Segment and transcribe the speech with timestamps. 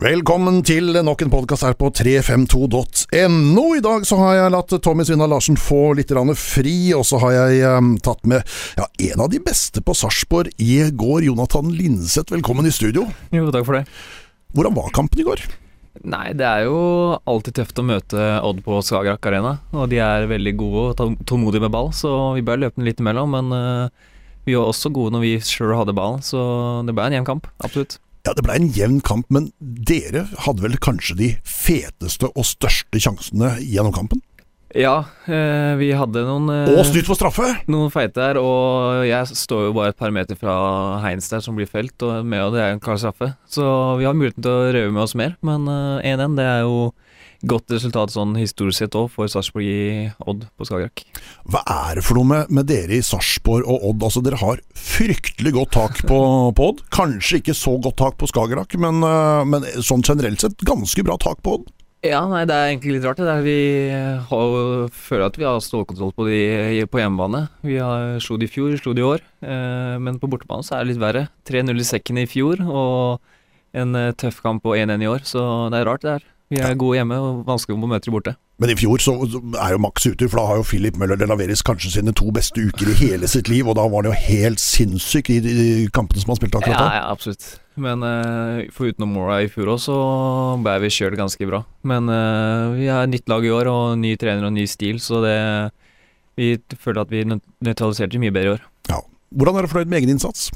[0.00, 3.64] Velkommen til nok en podkast her på 352.no.
[3.76, 7.34] I dag så har jeg latt Tommy Svinna Larsen få litt fri, og så har
[7.34, 8.40] jeg um, tatt med
[8.80, 12.32] ja, en av de beste på Sarpsborg i går, Jonathan Linseth.
[12.32, 13.04] Velkommen i studio.
[13.28, 13.84] Jo, takk for det.
[14.56, 15.44] Hvordan var kampen i går?
[16.08, 16.80] Nei, det er jo
[17.28, 19.58] alltid tøft å møte Odd på Skagerrak Arena.
[19.76, 23.04] Og de er veldig gode og tålmodige med ball, så vi bør løpe den litt
[23.04, 23.36] imellom.
[23.36, 24.14] Men uh,
[24.48, 26.40] vi var også gode når vi sjøl hadde ballen, så
[26.88, 27.52] det ble en jevn kamp.
[27.60, 28.00] Absolutt.
[28.26, 33.00] Ja, Det ble en jevn kamp, men dere hadde vel kanskje de feteste og største
[33.00, 34.20] sjansene gjennom kampen?
[34.76, 37.48] Ja, eh, vi hadde noen eh, Og snytt for straffe!
[37.66, 40.54] Noen feite der, og jeg står jo bare et par meter fra
[41.02, 43.32] Heins der som blir felt, og med og det er en klar straffe.
[43.50, 43.64] Så
[43.98, 46.92] vi har muligheten til å røve med oss mer, men 1-1 eh, det er jo
[47.46, 51.04] godt resultat sånn historisk sett òg for Sarpsborg i Odd på Skagerrak.
[51.48, 54.06] Hva er det for noe med, med dere i Sarpsborg og Odd?
[54.10, 56.20] Altså Dere har fryktelig godt tak på,
[56.56, 56.84] på Odd.
[56.92, 61.16] Kanskje ikke så godt tak på Skagerrak, men, eh, men, sånn generelt sett ganske bra
[61.20, 61.68] tak på Odd.
[62.00, 63.18] Ja, nei, det er egentlig litt rart.
[63.20, 63.58] det der Vi
[64.30, 64.54] har,
[64.88, 67.42] føler at vi har stålkontroll på de på hjemmebane.
[67.60, 69.20] Vi har, slo de i fjor, slo de i år.
[69.44, 71.26] Eh, men på bortebane så er det litt verre.
[71.48, 73.20] 3-0 i sekken i fjor og
[73.76, 76.24] en eh, tøff kamp på 1-1 i år, så det er rart det her.
[76.50, 78.32] Vi er gode hjemme og vanskelig å møte borte.
[78.60, 81.28] Men i fjor så er jo Max ute, for da har jo Philip Møller de
[81.30, 84.16] Laveris kanskje sine to beste uker i hele sitt liv, og da var han jo
[84.26, 86.88] helt sinnssyk i de kampene som han spilte akkurat da.
[86.90, 87.46] Ja, ja, absolutt.
[87.80, 89.96] Men uh, for utenom Mora i fjor òg, så
[90.66, 91.62] ble vi kjørt ganske bra.
[91.86, 95.22] Men uh, vi er nytt lag i år, og ny trener og ny stil, så
[95.24, 95.38] det
[96.40, 98.68] Vi føler at vi nøytraliserte mye bedre i år.
[98.88, 99.02] Ja.
[99.30, 100.50] Hvordan er du fornøyd med egen innsats?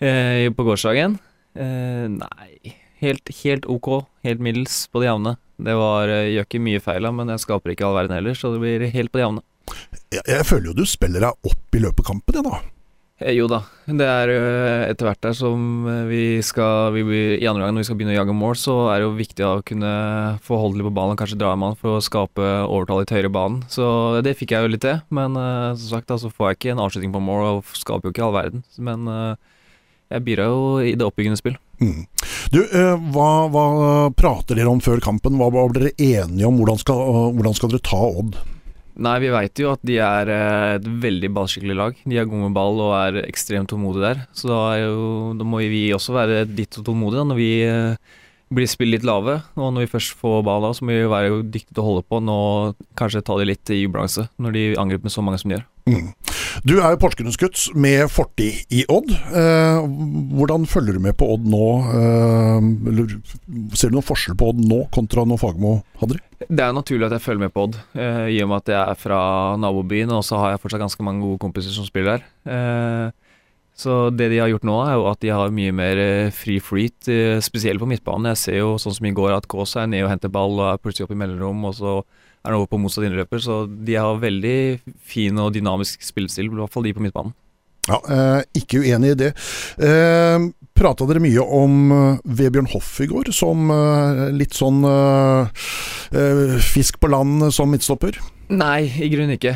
[0.00, 1.20] Uh, på gårsdagen?
[1.58, 3.90] nei helt, helt ok,
[4.26, 5.36] helt middels på det jevne.
[5.58, 8.52] Det var, eh, gjør ikke mye feil, men jeg skaper ikke all verden heller, så
[8.54, 9.44] det blir helt på det jevne.
[10.14, 12.60] Jeg, jeg, føler jo du spiller deg opp i løpet av kampen, jeg da.
[13.18, 13.58] Eh, jo da,
[13.90, 17.02] det er eh, etter hvert der som vi skal vi,
[17.40, 19.46] I andre gang når vi skal begynne å jage mål, så er det jo viktig
[19.48, 19.92] å kunne
[20.46, 23.64] få holde litt på ballen, kanskje dra en mann for å skape overtall i banen.
[23.66, 26.74] Så det fikk jeg jo litt til, men som sagt da, så får jeg ikke
[26.76, 28.66] en avslutning på mål og skaper jo ikke all verden.
[28.78, 29.10] Men
[30.08, 31.58] jeg bidrar jo i det oppbyggende spill.
[31.82, 32.06] Mm.
[32.48, 33.64] Du, eh, hva, hva,
[34.16, 35.36] prater dere om før kampen?
[35.36, 36.56] Hva var dere enige om?
[36.56, 37.02] Hvordan skal,
[37.36, 38.38] hvordan skal dere ta Odd?
[38.98, 41.98] Nei, Vi veit jo at de er eh, et veldig ballskikkelig lag.
[42.08, 44.24] De er gode med ball og er ekstremt tålmodige der.
[44.32, 48.16] Så da, jo, da må vi også være litt tålmodige da, når vi eh,
[48.48, 49.42] blir spilt litt lave.
[49.60, 52.06] Og når vi først får ball da, så må vi være dyktige til å holde
[52.08, 52.38] på Nå
[52.98, 55.68] kanskje ta de litt i ubalanse når de angriper med så mange som de gjør.
[55.88, 56.12] Mm.
[56.66, 59.12] Du er jo Porsgrunnsgutt med fortid i Odd.
[59.12, 59.78] Eh,
[60.38, 61.68] hvordan følger du med på Odd nå?
[61.98, 66.24] Eh, ser du noen forskjell på Odd nå kontra når Fagermo hadde det?
[66.48, 68.82] Det er naturlig at jeg følger med på Odd, eh, i og med at jeg
[68.82, 69.22] er fra
[69.60, 70.12] nabobyen.
[70.14, 72.28] Og så har jeg fortsatt ganske mange gode kompiser som spiller der.
[72.52, 73.26] Eh,
[73.78, 75.98] så det de har gjort nå, er jo at de har mye mer
[76.34, 78.32] fri free freet, eh, spesielt på midtbanen.
[78.32, 80.72] Jeg ser jo sånn som i går at Kaas er nede og henter ball og
[80.72, 81.64] er plutselig oppe i mellomrom.
[81.70, 81.92] og så
[82.44, 84.58] er nå over på motsatt innløper, så de har veldig
[85.02, 87.36] fin og dynamisk spillestil, i hvert fall de på midtbanen.
[87.88, 89.32] Ja, eh, ikke uenig i det.
[89.80, 96.58] Eh, Prata dere mye om uh, Vebjørn Hoff i går, som eh, litt sånn eh,
[96.62, 98.20] fisk på land som midtstopper?
[98.48, 99.52] Nei, i grunnen ikke.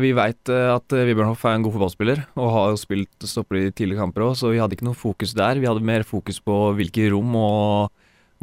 [0.00, 3.68] vi veit at Vebjørn Hoff er en god fotballspiller, og har jo spilt stopper i
[3.70, 5.60] tidligere kamper òg, så vi hadde ikke noe fokus der.
[5.62, 7.92] Vi hadde mer fokus på hvilke rom og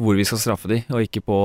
[0.00, 1.38] hvor vi skal straffe de, og ikke på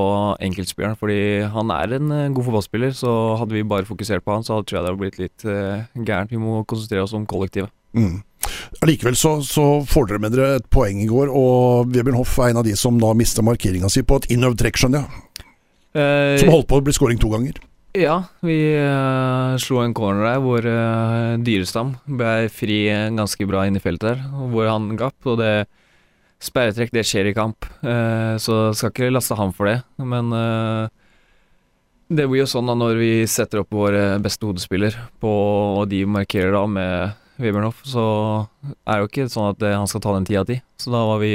[0.44, 0.96] enkeltspilleren.
[1.00, 1.18] Fordi
[1.52, 3.12] han er en uh, god fotballspiller, så
[3.42, 6.32] hadde vi bare fokusert på han, så tror jeg det hadde blitt litt uh, gærent.
[6.32, 7.74] Vi må konsentrere oss om kollektivet.
[7.96, 8.24] Mm.
[8.84, 12.52] Allikevel så, så, får dere med dere et poeng i går, og Vebjørn Hoff er
[12.52, 15.24] en av de som da mista markeringa si på et innøvd trekk, skjønner jeg.
[15.96, 17.62] Eh, som holdt på å bli scoring to ganger.
[17.96, 22.82] Ja, vi uh, slo en corner der hvor uh, Dyrestam ble fri
[23.16, 25.16] ganske bra inn i feltet der, hvor han gapp.
[25.24, 25.54] Og det
[26.46, 29.80] Sperretrekk, det skjer i kamp, uh, så skal ikke laste ham for det.
[29.98, 30.86] Men uh,
[32.14, 35.32] det blir jo sånn da når vi setter opp vår beste hodespiller, på,
[35.80, 38.06] og de markerer da med Webernhoff, så
[38.86, 40.60] er det jo ikke sånn at det, han skal ta den ti av ti.
[40.80, 41.34] Så da var vi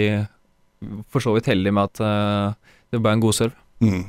[1.13, 3.59] for så vidt heldige med at uh, det ble en god serve.
[3.85, 4.07] Mm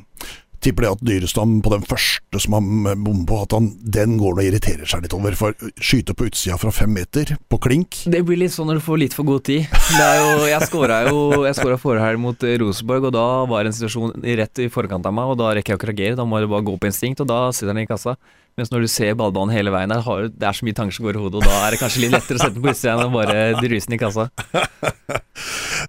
[0.61, 2.67] tipper det at Dyrestam på den første som han
[3.03, 5.35] bommer på, at han, den går og irriterer seg litt over.
[5.37, 8.85] For skyte på utsida fra fem meter, på klink Det blir litt sånn når du
[8.85, 9.67] får litt for god tid.
[9.91, 14.61] Jo, jeg skåra jo Jeg forrige mot Rosenborg, og da var det en situasjon rett
[14.61, 16.19] i forkant av meg, og da rekker jeg ikke å reagere.
[16.19, 18.15] Da må jeg bare gå på instinkt, og da sitter han i kassa.
[18.59, 21.17] Mens når du ser ballbanen hele veien der, det er så mye tanker som går
[21.17, 23.05] i hodet, og da er det kanskje litt lettere å sette den på utsida enn
[23.05, 24.27] å bare druse den i kassa.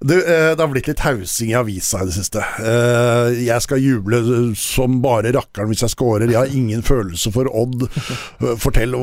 [0.02, 2.40] Du, eh, det har blitt litt hausing i avisa i det siste.
[2.64, 4.22] Eh, jeg skal juble
[4.58, 6.30] som bare rakkeren hvis jeg scorer.
[6.32, 7.84] Jeg har ingen følelse for Odd.
[8.62, 8.96] Fortell,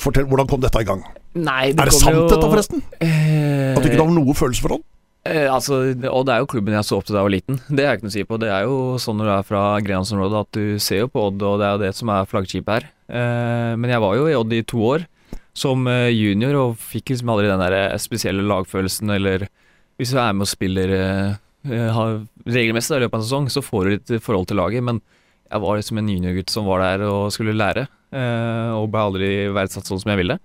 [0.00, 1.04] fortell hvordan kom dette i gang?
[1.36, 2.24] Nei, det er det sant jo...
[2.32, 2.82] dette, forresten?
[2.98, 4.86] At du ikke har noe følelse for Odd?
[5.24, 5.78] Eh, altså,
[6.10, 7.60] og er jo klubben jeg så opp til da jeg var liten.
[7.70, 8.38] Det har jeg ikke noe å si på.
[8.42, 11.40] Det er jo sånn når du er fra Grenlandsområdet at du ser jo på Odd,
[11.48, 12.88] og det er jo det som er flaggskipet her.
[13.08, 15.06] Eh, men jeg var jo i Odd i to år
[15.56, 19.48] som eh, junior og fikk liksom aldri den der eh, spesielle lagfølelsen eller
[19.94, 21.34] Hvis du er med og spiller eh,
[21.70, 21.98] eh,
[22.50, 24.98] regelmessig i løpet av en sesong, så får du litt forhold til laget, men
[25.46, 27.84] jeg var liksom en juniorgutt som var der og skulle lære,
[28.74, 30.36] og ble aldri verdsatt sånn som jeg ville.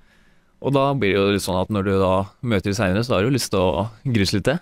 [0.62, 2.14] Og da blir det jo litt sånn at når du da
[2.46, 4.60] møter de seinere, så har du lyst til å gruse litt det.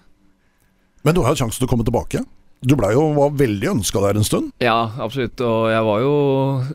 [1.08, 2.20] Men du har jo sjansen til å komme tilbake.
[2.68, 4.50] Du ble jo, var veldig ønska der en stund.
[4.60, 5.40] Ja, absolutt.
[5.46, 6.14] Og jeg var jo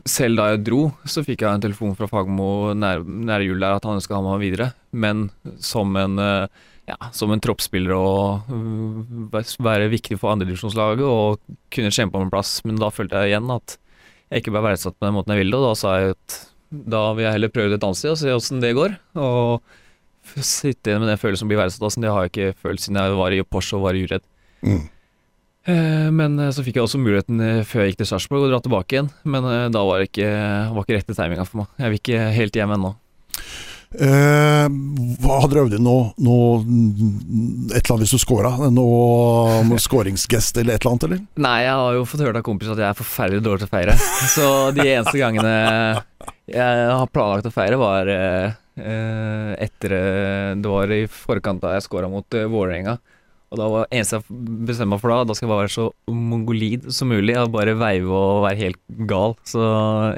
[0.09, 3.77] Selv da jeg dro, så fikk jeg en telefon fra Fagmo nær, nær jul der
[3.77, 4.71] at han ønska å ha meg videre.
[4.89, 5.27] Men
[5.61, 11.43] som en, eh, ja, som en troppsspiller og øh, være viktig for andredivisjonslaget og
[11.75, 12.55] kunne kjempe om en plass.
[12.65, 13.77] Men da følte jeg igjen at
[14.31, 16.39] jeg ikke ble verdsatt på den måten jeg ville, og da sa jeg at
[16.73, 18.97] da vil jeg heller prøve det et annet sted og se åssen det går.
[19.21, 19.75] Og
[20.43, 21.83] sitte igjen med den følelsen som blir verdsatt.
[21.85, 24.25] Altså, det har jeg ikke følt siden jeg var i Porsche og var uredd.
[24.63, 24.81] Mm.
[25.65, 28.51] Eh, Men eh, så fikk jeg også muligheten eh, før jeg gikk til Sarpsborg å
[28.51, 29.11] dra tilbake igjen.
[29.23, 30.31] Men da var det ikke,
[30.75, 31.71] var ikke rette timinga for meg.
[31.79, 32.95] Jeg vil ikke helt hjem ennå.
[33.93, 34.67] Eh,
[35.21, 38.49] Hadde du øvd inn noe, noe Et eller annet hvis du scora?
[38.73, 41.21] Noe, scoringsgest eller et eller annet, eller?
[41.45, 43.73] Nei, jeg har jo fått høre av kompiser at jeg er forferdelig dårlig til å
[43.75, 43.97] feire.
[44.33, 45.53] Så de eneste gangene
[46.49, 48.09] jeg har planlagt å feire, var
[48.77, 52.97] etter eh, Det var i forkant da jeg scora mot uh, Vålerenga.
[53.53, 55.85] Og da var eneste jeg bestemte meg for da, da skal jeg bare være så
[56.09, 57.35] mongolid som mulig.
[57.35, 58.79] Jeg bare veive og være helt
[59.09, 59.35] gal.
[59.45, 59.61] Så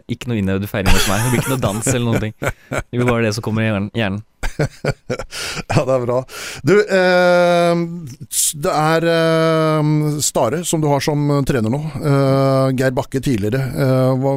[0.08, 1.26] ikke noe innøvd feiring hos meg.
[1.26, 2.38] Det blir ikke noe dans eller noen ting.
[2.40, 4.24] Det blir bare det som kommer i hjernen.
[5.76, 6.18] Ja, det er bra.
[6.66, 7.84] Du, eh,
[8.66, 9.94] det er eh,
[10.24, 11.82] Stare som du har som trener nå.
[12.00, 13.62] Eh, Geir Bakke tidligere.
[13.76, 14.36] Eh, hva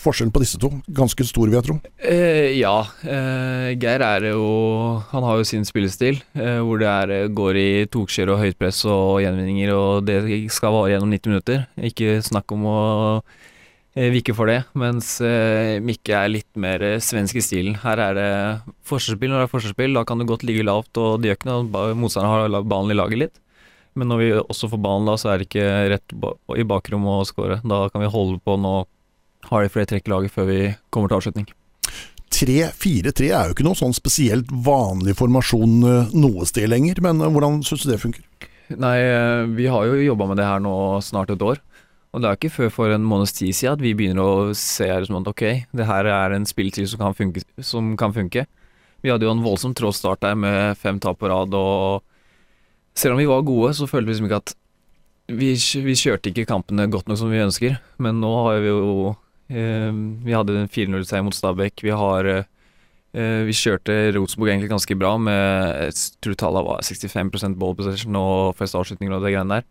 [0.00, 0.70] Forskjellen på disse to?
[0.96, 1.76] Ganske stor, vil jeg tro.
[2.00, 2.76] Eh, ja.
[3.04, 4.46] Eh, Geir er jo
[5.10, 9.20] Han har jo sin spillestil, hvor det er, går i tokskjør og høyt press og
[9.24, 10.22] gjenvinninger, og det
[10.54, 11.64] skal vare gjennom 90 minutter.
[11.90, 12.80] Ikke snakk om å
[13.94, 14.62] eh, vikke for det.
[14.78, 17.78] Mens eh, Mikke er litt mer eh, svensk i stilen.
[17.82, 18.30] Her er det
[18.88, 19.96] forsvarsspill når det er forsvarsspill.
[19.98, 21.84] Da kan du godt ligge lavt, og det gjør ikke noe.
[21.98, 23.40] Motstanderen har ballen i laget litt.
[23.98, 26.14] Men når vi også får ballen da, så er det ikke rett
[26.60, 27.60] i bakrommet å score.
[27.66, 28.74] Da kan vi holde på nå
[29.50, 30.60] har de flere trekk i laget før vi
[30.94, 31.48] kommer til avslutning.
[32.30, 35.80] 3-4-3 er jo ikke noe sånn spesielt vanlig formasjon
[36.14, 38.22] noe sted lenger, men hvordan syns du det funker?
[38.78, 38.94] Nei,
[39.56, 41.58] vi har jo jobba med det her nå snart et år.
[42.10, 44.88] Og det er ikke før for en måneds tid siden at vi begynner å se
[44.90, 47.04] her som at ok, det her er en spilltid som.
[47.62, 48.46] Som kan funke.
[49.00, 52.02] Vi hadde jo en voldsom trådstart der med fem tap på rad, og
[52.98, 54.54] selv om vi var gode, så følte vi liksom ikke at
[55.30, 57.78] vi, vi kjørte ikke kampene godt nok som vi ønsker.
[58.02, 59.12] Men nå har vi jo
[59.48, 59.90] eh,
[60.26, 61.84] Vi hadde en 4-0-seier mot Stabæk.
[61.86, 62.48] Vi har eh,
[63.46, 65.38] Vi kjørte Rosenborg egentlig ganske bra med
[65.86, 69.68] jeg tror tallet var 65 ball possession og flest avslutninger og det greiene der.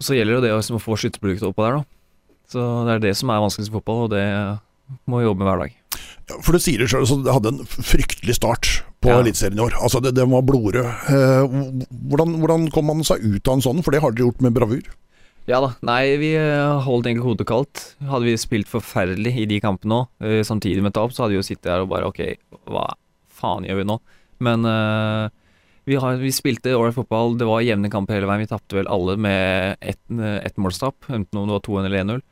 [0.00, 2.28] Så gjelder det jo det liksom å få skytterproduktet oppå der, da.
[2.50, 4.24] Så det er det som er vanskeligst i fotball, og det
[5.06, 5.76] må vi jobbe med hver dag.
[6.30, 8.70] Ja, For du sier det sjøl, så det hadde en fryktelig start
[9.02, 9.20] på Ja.
[9.22, 9.76] Eliteserien i år.
[9.80, 10.80] Altså, det, var blodrød.
[10.84, 11.60] Eh,
[12.10, 13.84] hvordan, hvordan kom man seg ut av en sånn?
[13.86, 14.90] For det har dere gjort med bravur.
[15.48, 15.72] Ja da.
[15.86, 17.84] Nei, vi eh, holdt egentlig hodet kaldt.
[18.10, 21.40] Hadde vi spilt forferdelig i de kampene òg, eh, samtidig med tap, så hadde vi
[21.40, 22.20] jo sittet her og bare ok,
[22.70, 22.90] hva
[23.40, 23.96] faen gjør vi nå?
[24.46, 25.32] Men eh,
[25.88, 28.44] vi, har, vi spilte ålreit fotball, det var jevne kamper hele veien.
[28.44, 32.22] Vi tapte vel alle med ett et målstap, enten om det var 2-1 eller 1-0.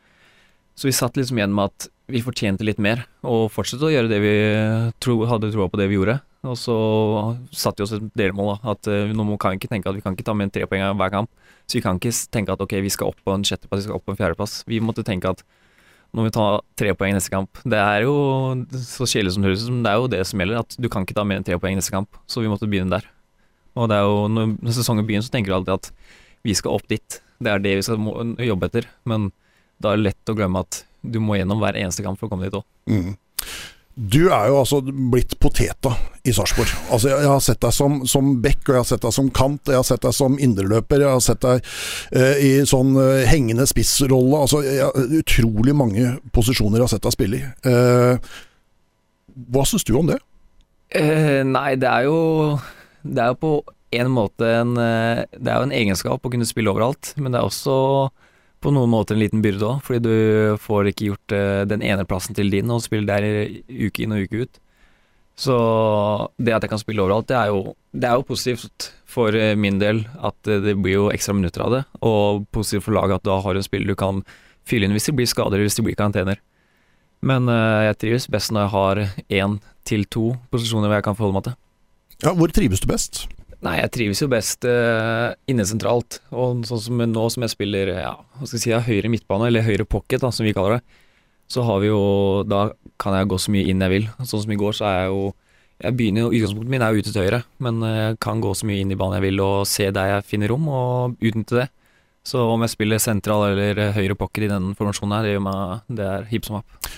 [0.78, 4.08] Så vi satt liksom igjen med at vi fortjente litt mer, og fortsette å gjøre
[4.10, 4.34] det vi
[5.02, 6.20] tro, hadde troa på det vi gjorde.
[6.46, 6.76] Og så
[7.50, 8.72] satte vi oss et delmål, da.
[8.72, 10.84] At eh, nå kan vi ikke tenke at vi kan ikke ta med en trepoeng
[11.00, 11.32] hver kamp.
[11.66, 13.98] Så vi kan ikke tenke at ok, vi skal opp på en sjetteplass, vi skal
[13.98, 14.62] opp på en fjerdeplass.
[14.70, 15.42] Vi måtte tenke at
[16.14, 16.46] nå må vi ta
[16.78, 17.58] tre poeng neste kamp.
[17.68, 18.14] Det er jo
[18.80, 20.62] så kjedelig som det høres ut, men det er jo det som gjelder.
[20.64, 22.22] At du kan ikke ta mer enn tre poeng neste kamp.
[22.30, 23.10] Så vi måtte begynne der.
[23.78, 25.90] Og det er jo når sesongen begynner, så tenker du alltid at
[26.46, 27.20] vi skal opp dit.
[27.38, 28.90] Det er det vi skal jobbe etter.
[29.08, 29.30] Men
[29.78, 32.32] da er det lett å glemme at du må gjennom hver eneste kamp for å
[32.32, 32.66] komme dit òg.
[32.90, 33.12] Mm.
[33.98, 35.90] Du er jo altså blitt poteta
[36.22, 36.70] i Sarpsborg.
[36.94, 39.30] Altså, jeg, jeg har sett deg som, som back, og jeg har sett deg som
[39.34, 41.70] kant, jeg har sett deg som indreløper, jeg har sett deg
[42.14, 44.44] eh, i sånn eh, hengende spissrolle.
[44.44, 47.50] Altså, jeg, utrolig mange posisjoner jeg har sett deg spille i.
[47.72, 48.30] Eh,
[49.50, 50.20] hva syns du om det?
[50.94, 52.18] Eh, nei, det er jo
[53.02, 53.52] Det er jo på
[53.90, 57.40] en måte en eh, Det er jo en egenskap å kunne spille overalt, men det
[57.40, 57.76] er også
[58.58, 62.06] på noen måter en liten byrde òg, fordi du får ikke gjort eh, den ene
[62.08, 64.58] plassen til din og spille der uke inn og uke ut.
[65.38, 65.54] Så
[66.42, 69.54] det at jeg kan spille overalt, det er jo, det er jo positivt for eh,
[69.54, 73.28] min del at det blir jo ekstra minutter av det, og positivt for laget at
[73.30, 74.24] da har du en spiller du kan
[74.68, 76.42] fylle inn hvis det blir skader eller hvis det blir karantener.
[77.24, 79.00] Men jeg trives best når jeg har
[79.40, 79.56] én
[79.88, 81.56] til to posisjoner hvor jeg kan forholde meg til.
[82.24, 83.26] Ja, hvor trives du best?
[83.62, 86.20] Nei, jeg trives jo best uh, inne sentralt.
[86.34, 89.66] Og sånn som nå som jeg spiller ja, hva skal jeg si, høyre midtbane, eller
[89.66, 91.02] høyre pocket, da, som vi kaller det,
[91.48, 92.00] så har vi jo
[92.44, 92.66] Da
[93.00, 94.08] kan jeg gå så mye inn jeg vil.
[94.20, 95.28] Sånn som i går, så er jeg jo
[95.78, 98.82] jeg begynner Utgangspunktet min er jo ute til høyre, men jeg kan gå så mye
[98.82, 101.68] inn i banen jeg vil og se der jeg finner rom, og utnytte det.
[102.26, 105.92] Så om jeg spiller sentral eller høyre pocket i den formasjonen her, det gjør meg
[106.00, 106.90] det er hipp som happ.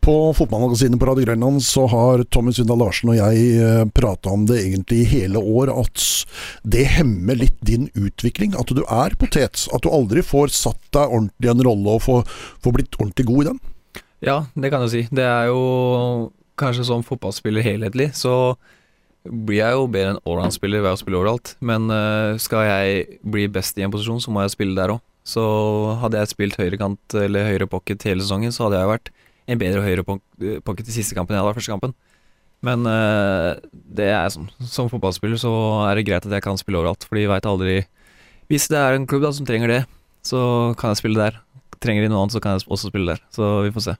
[0.00, 4.44] På Fotballmagasinet på Radio Grønland så har Tommy Svindal Larsen og jeg eh, prata om
[4.46, 6.04] det egentlig i hele år, at
[6.62, 8.54] det hemmer litt din utvikling.
[8.54, 9.64] At du er potet.
[9.74, 12.38] At du aldri får satt deg ordentlig i en rolle og får,
[12.70, 13.60] blitt ordentlig god i den.
[14.22, 15.08] Ja, det kan du si.
[15.10, 15.60] Det er jo
[16.60, 18.54] kanskje som fotballspiller helhetlig, så
[19.26, 21.56] blir jeg jo bedre enn allround-spiller ved å spille overalt.
[21.58, 25.02] Men uh, skal jeg bli best i en posisjon, så må jeg spille der òg.
[25.26, 25.42] Så
[26.02, 29.10] hadde jeg spilt høyrekant eller høyre pocket hele sesongen, så hadde jeg vært
[29.46, 31.96] en bedre høyre pocket i siste kampen enn jeg hadde vært første kampen.
[32.66, 34.48] Men uh, det er sånn.
[34.70, 35.52] Som fotballspiller så
[35.86, 37.76] er det greit at jeg kan spille overalt, fordi jeg veit aldri
[38.50, 39.82] Hvis det er en klubb da som trenger det,
[40.26, 40.40] så
[40.78, 41.40] kan jeg spille der.
[41.82, 43.22] Trenger de noe annet, så kan jeg også spille der.
[43.34, 43.96] Så vi får se.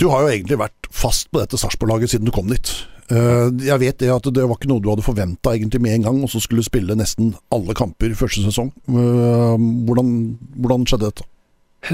[0.00, 2.70] Du har jo egentlig vært fast på dette Sarpsborg-laget siden du kom dit.
[3.10, 6.06] Eh, jeg vet det at det var ikke noe du hadde forventa egentlig med en
[6.06, 8.70] gang, og så skulle du spille nesten alle kamper første sesong.
[8.86, 10.14] Eh, hvordan,
[10.62, 11.28] hvordan skjedde dette?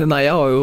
[0.03, 0.63] Nei, jeg har jo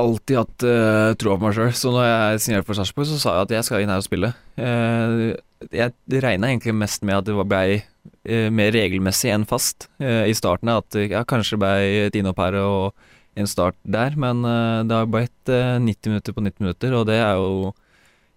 [0.00, 3.34] alltid hatt uh, troa på meg sjøl, så når jeg signerte for Sarpsborg, så sa
[3.36, 4.30] jeg at jeg skal inn her og spille.
[4.58, 5.34] Uh,
[5.70, 10.34] jeg regna egentlig mest med at det blei uh, mer regelmessig enn fast uh, i
[10.34, 10.72] starten.
[10.72, 13.06] At jeg ja, kanskje blei et innhopp her og
[13.38, 14.44] en start der, men
[14.86, 17.72] det har blitt 90 minutter på 90 minutter, og det er jo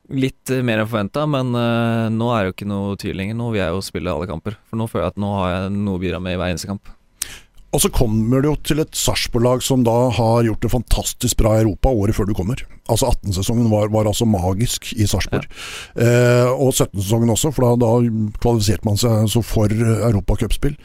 [0.08, 3.36] Litt eh, mer enn forventa, men uh, nå er det jo ikke noe tvil lenger.
[3.40, 4.56] Nå vil jeg jo spille alle kamper.
[4.70, 6.72] For nå føler jeg at nå har jeg noe å bidra med i hver eneste
[6.72, 6.94] kamp.
[7.76, 11.58] Og så kommer du jo til et Sarpsborg-lag som da har gjort det fantastisk bra
[11.58, 12.64] i Europa året før du kommer.
[12.88, 15.50] Altså 18-sesongen var, var, altså magisk i Sarpsborg.
[16.00, 16.08] Ja.
[16.08, 20.78] Eh, og 17-sesongen også, for da, da, kvalifiserte man seg så for europacupspill.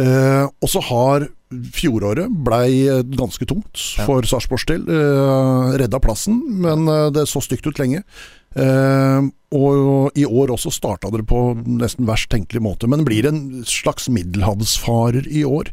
[0.00, 1.28] Eh, og så har
[1.76, 4.32] fjoråret blei ganske tungt for ja.
[4.32, 4.86] Sarpsborgs del.
[4.88, 8.06] Eh, redda plassen, men eh, det så stygt ut lenge.
[8.52, 13.62] Uh, og i år også starta dere på nesten verst tenkelig måte, men blir en
[13.68, 15.72] slags middelhavsfarer i år.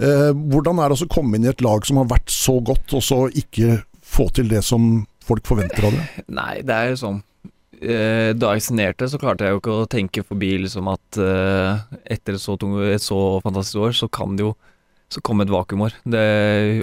[0.00, 2.96] Uh, hvordan er det å komme inn i et lag som har vært så godt,
[2.96, 6.04] og så ikke få til det som folk forventer av det?
[6.40, 7.22] Nei, det er jo sånn.
[7.84, 12.36] Uh, da jeg signerte, så klarte jeg jo ikke å tenke forbi liksom at etter
[12.36, 14.54] et så, tung, et så fantastisk år, så kan det jo
[15.12, 15.92] så kom et vakuumår.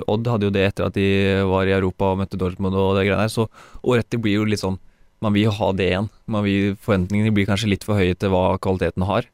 [0.08, 1.08] Odd hadde jo det etter at de
[1.50, 3.48] var i Europa og møtte Dortmund og det greiene der, så
[3.82, 4.78] året etter blir jo litt sånn
[5.22, 6.10] man vil jo ha det igjen.
[6.46, 9.30] Vil, forventningene blir kanskje litt for høye til hva kvaliteten har.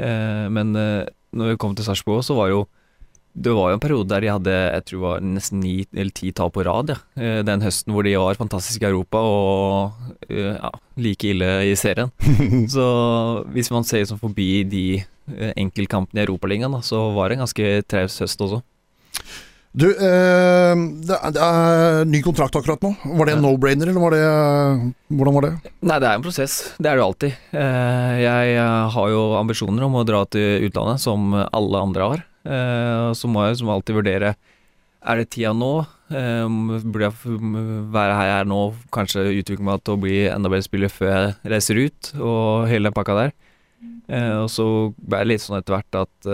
[0.00, 2.66] Eh, men eh, når vi kom til Sarpsborg, så var jo
[3.30, 6.10] det var jo en periode der de hadde jeg tror det var nesten ni eller
[6.14, 6.90] ti tap på rad.
[6.90, 6.98] Ja.
[7.14, 11.76] Eh, den høsten hvor de var fantastiske i Europa og eh, ja, like ille i
[11.78, 12.10] serien.
[12.74, 12.86] så
[13.54, 17.70] hvis man ser sånn forbi de eh, enkeltkampene i Europaligaen, så var det en ganske
[17.86, 18.62] traus høst også.
[19.70, 20.74] Du, eh,
[21.06, 22.90] det, er, det, er, ny kontrakt akkurat nå.
[23.06, 24.22] Var det en no-brainer, eller var det
[25.14, 25.50] Hvordan var det?
[25.86, 26.54] Nei, det er en prosess.
[26.74, 27.36] Det er det alltid.
[27.54, 32.24] Eh, jeg eh, har jo ambisjoner om å dra til utlandet, som alle andre har.
[32.50, 34.32] Eh, så må jeg som alltid vurdere
[35.04, 35.84] Er det tida nå?
[36.10, 37.36] Burde jeg
[37.94, 38.58] være her jeg er nå,
[38.90, 42.90] kanskje utvikle meg til å bli enda bedre spiller før jeg reiser ut, og hele
[42.90, 43.30] den pakka der.
[44.42, 44.66] Og så
[44.98, 46.32] ble det litt sånn etter hvert at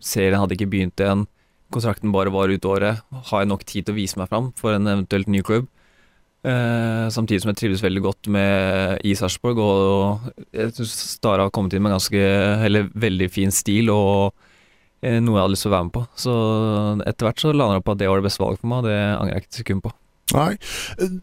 [0.00, 1.26] serien hadde ikke begynt igjen
[1.72, 4.76] kontrakten bare var ut året, har jeg nok tid til å vise meg fram for
[4.76, 5.68] en eventuelt ny klubb.
[6.40, 11.52] Eh, samtidig som jeg trives veldig godt med i Sarpsborg, og jeg syns Stara har
[11.52, 12.22] kommet inn med ganske,
[12.64, 14.32] eller veldig fin stil og
[15.04, 16.04] eh, noe jeg hadde lyst til å være med på.
[16.16, 16.36] Så
[17.04, 18.88] etter hvert så lander jeg på at det var det beste valget for meg, og
[18.88, 19.94] det angrer jeg ikke et sekund på.
[20.30, 20.50] Nei,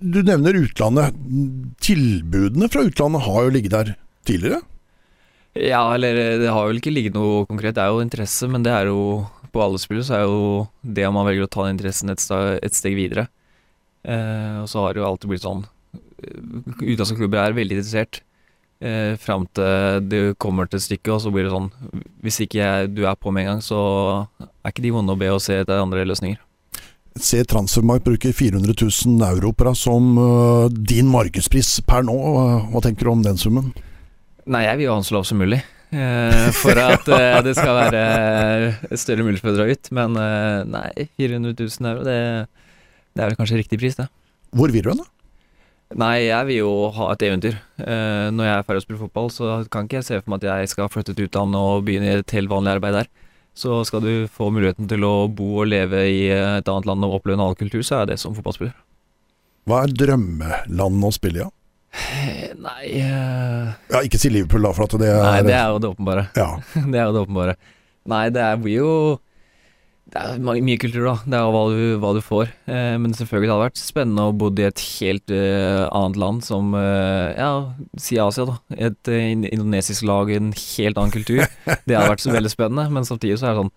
[0.04, 1.20] Du nevner utlandet.
[1.82, 3.94] Tilbudene fra utlandet har jo ligget der
[4.28, 4.62] tidligere?
[5.58, 7.74] Ja, eller det har vel ikke ligget noe konkret.
[7.78, 11.08] Det er jo interesse, men det er jo på alle spill, så er jo det
[11.08, 13.28] om man velger å ta den interessen et, steg, et steg videre.
[14.08, 16.38] Eh, og så har det jo alltid blitt sånn eh,
[16.80, 18.22] Utenlandske klubber er veldig interessert
[18.80, 21.68] eh, fram til det kommer til stykket, og så blir det sånn
[22.24, 23.80] Hvis ikke jeg, du er på med en gang, så
[24.40, 26.40] er ikke de vonde å be og se etter andre løsninger.
[27.18, 32.14] Se Transfermark bruker 400 000 euro deg som uh, din markedspris per nå.
[32.70, 33.72] Hva tenker du om den summen?
[34.46, 35.64] Nei, jeg vil jo ha den så lav som mulig.
[35.88, 38.00] Eh, for at uh, det skal være
[38.68, 39.92] uh, større mulighet for å dra ut.
[39.96, 40.18] Men
[40.74, 40.90] nei,
[41.20, 42.18] 400 000 euro, det,
[43.16, 44.10] det er vel kanskje riktig pris, det.
[44.56, 45.12] Hvor vil du hen, da?
[45.98, 47.54] Nei, jeg vil jo ha et eventyr.
[47.80, 50.50] når jeg er ferdig å spille fotball, så kan ikke jeg se for meg at
[50.50, 53.08] jeg skal flytte til utlandet og begynne i et helt vanlig arbeid der.
[53.56, 57.22] Så skal du få muligheten til å bo og leve i et annet land og
[57.22, 58.76] oppleve en annen kultur, så er det som fotballspiller.
[59.68, 61.46] Hva er drømmelandet å spille i?
[61.46, 61.52] Ja?
[62.68, 63.72] Nei uh...
[63.92, 66.28] Ja, ikke si Liverpool, da, for at det er, Nei, det er jo det åpenbare.
[66.38, 66.52] ja.
[66.92, 67.56] det er jo det åpenbare.
[68.08, 68.92] Nei, det blir jo
[70.08, 71.16] Det er mye kultur, da.
[71.26, 72.52] Det er jo hva du, hva du får.
[72.72, 76.46] Eh, men selvfølgelig hadde det vært spennende å bo i et helt eh, annet land
[76.48, 77.50] som eh, Ja,
[78.00, 78.56] si Asia, da.
[78.88, 81.44] Et eh, indonesisk lag, i en helt annen kultur.
[81.68, 83.76] Det hadde vært så veldig spennende, men samtidig så er det sånn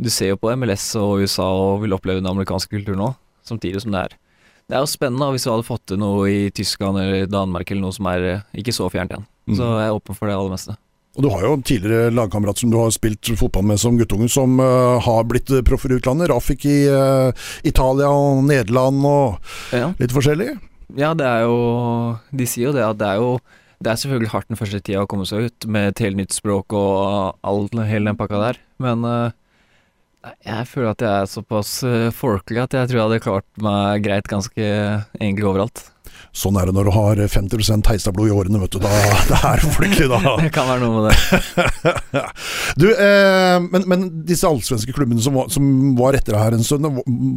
[0.00, 3.14] Du ser jo på MLS og USA og vil oppleve den amerikanske kulturen òg,
[3.46, 4.18] samtidig som det er
[4.70, 7.82] Det er jo spennende hvis du hadde fått til noe i Tyskland eller Danmark eller
[7.82, 9.26] noe som er eh, ikke så fjernt igjen.
[9.50, 9.56] Mm.
[9.58, 10.76] Så jeg er åpen for det aller meste.
[11.18, 14.60] Og du har jo tidligere lagkamerat som du har spilt fotball med som guttunge, som
[14.62, 16.30] uh, har blitt proffer i utlandet.
[16.30, 17.34] Rafik i uh,
[17.66, 19.90] Italia og Nederland og Ja.
[19.98, 20.52] litt forskjellig.
[20.94, 21.58] Ja, det er jo
[22.34, 23.36] De sier jo det at det er jo
[23.78, 26.34] Det er selvfølgelig hardt den første tida å komme seg ut med et helt nytt
[26.34, 29.30] språk og all, hele den pakka der, men nei,
[30.20, 34.04] jeg føler at jeg er såpass uh, folkelig at jeg tror jeg hadde klart meg
[34.04, 34.66] greit ganske
[35.20, 35.86] egentlig overalt.
[36.36, 38.78] Sånn er det når du har 50 Heistadblod i årene, vet du.
[38.82, 38.90] Da,
[39.30, 40.20] det er folkelig, da.
[40.44, 42.24] Det kan være noe med det.
[42.80, 45.64] Du, eh, men, men disse allsvenske klubbene som var, som
[45.98, 46.86] var etter deg her en stund,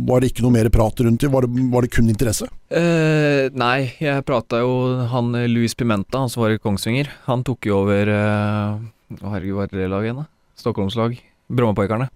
[0.07, 1.33] var det ikke noe mer prat rundt dem?
[1.33, 2.47] Var, var det kun interesse?
[2.69, 4.73] Eh, nei, jeg prata jo
[5.09, 8.81] Han Louis Luis Pimenta, han som var i Kongsvinger, han tok jo over uh,
[9.23, 10.27] Herregud, hva er det laget igjen, da?
[10.59, 11.17] Stockholmslag.
[11.49, 12.11] Brommapojkarene.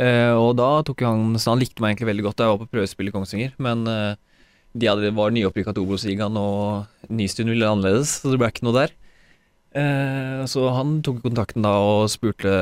[0.00, 2.60] Eh, og da tok han Så han likte meg egentlig veldig godt da jeg var
[2.62, 4.14] på prøvespill i Kongsvinger, men uh,
[4.72, 8.78] de hadde, var nyopprykka til Obos-ligaen, og Nystuen ville annerledes, så det ble ikke noe
[8.78, 8.94] der.
[9.76, 12.54] Uh, så han tok kontakten da og spurte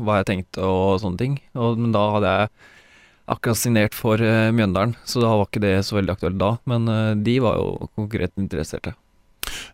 [0.00, 1.40] hva jeg tenkte og sånne ting.
[1.56, 2.52] Og, men da hadde jeg
[3.32, 6.54] akkurat signert for Mjøndalen, så da var ikke det så veldig aktuelt da.
[6.68, 6.88] Men
[7.24, 8.92] de var jo konkret interesserte.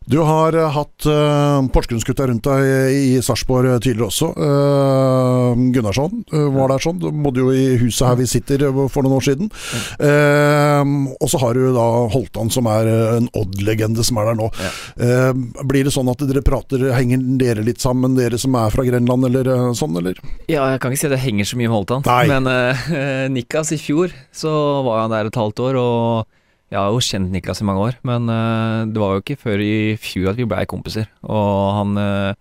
[0.06, 4.28] Du har eh, hatt uh, Porsgrunnsgutta rundt deg i, i Sarpsborg eh, tidligere også.
[4.38, 7.00] Uh, Gunnarsson uh, var der sånn.
[7.02, 8.62] Du bodde jo i huset her vi sitter
[8.92, 9.50] for noen år siden.
[9.98, 14.46] Uh, og så har du da Holtan, som er en Odd-legende som er der nå.
[14.62, 14.70] Ja.
[15.02, 18.84] Eh, blir det sånn at dere prater, henger dere litt sammen, dere som er fra
[18.86, 20.18] Grenland eller sånn, eller?
[20.46, 22.22] Ja, jeg kan ikke si at det henger så mye med Holtan, Nei.
[22.30, 22.48] men
[23.34, 24.52] Nikas i fjor så
[24.86, 26.36] var han der et halvt år, og
[26.76, 29.62] jeg har jo kjent Niklas i mange år, men uh, det var jo ikke før
[29.64, 31.08] i fjor at vi blei kompiser.
[31.24, 32.34] Og han uh,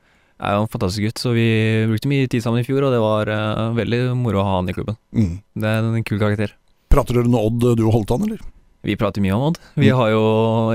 [0.44, 1.46] er jo en fantastisk gutt, så vi
[1.88, 4.68] brukte mye tid sammen i fjor, og det var uh, veldig moro å ha han
[4.72, 4.98] i klubben.
[5.16, 5.38] Mm.
[5.64, 6.52] Det er en kul karakter.
[6.92, 8.44] Prater dere noe Odd, du og Holtan, eller?
[8.86, 9.62] Vi prater mye om Odd.
[9.80, 9.96] Vi Mm.
[9.98, 10.24] har jo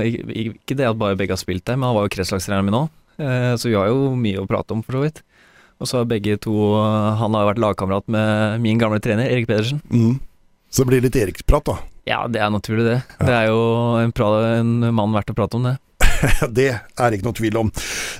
[0.01, 2.89] ikke det at bare begge har spilt der, men han var jo kretslagstreneren min òg,
[3.61, 5.21] så vi har jo mye å prate om, for så vidt.
[5.81, 6.51] Og så har begge to
[7.17, 9.79] Han har jo vært lagkamerat med min gamle trener, Erik Pedersen.
[9.89, 10.19] Mm.
[10.69, 11.77] Så det blir litt Eriksprat, da.
[12.09, 12.99] Ja, det er naturlig, det.
[13.19, 13.25] Ja.
[13.25, 13.61] Det er jo
[14.01, 14.13] en,
[14.83, 15.77] en mann verdt å prate om, det.
[16.57, 17.69] Det er ikke noe tvil om.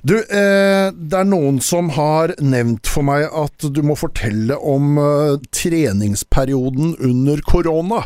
[0.07, 4.97] Du, eh, det er noen som har nevnt for meg at du må fortelle om
[5.01, 8.03] eh, treningsperioden under korona.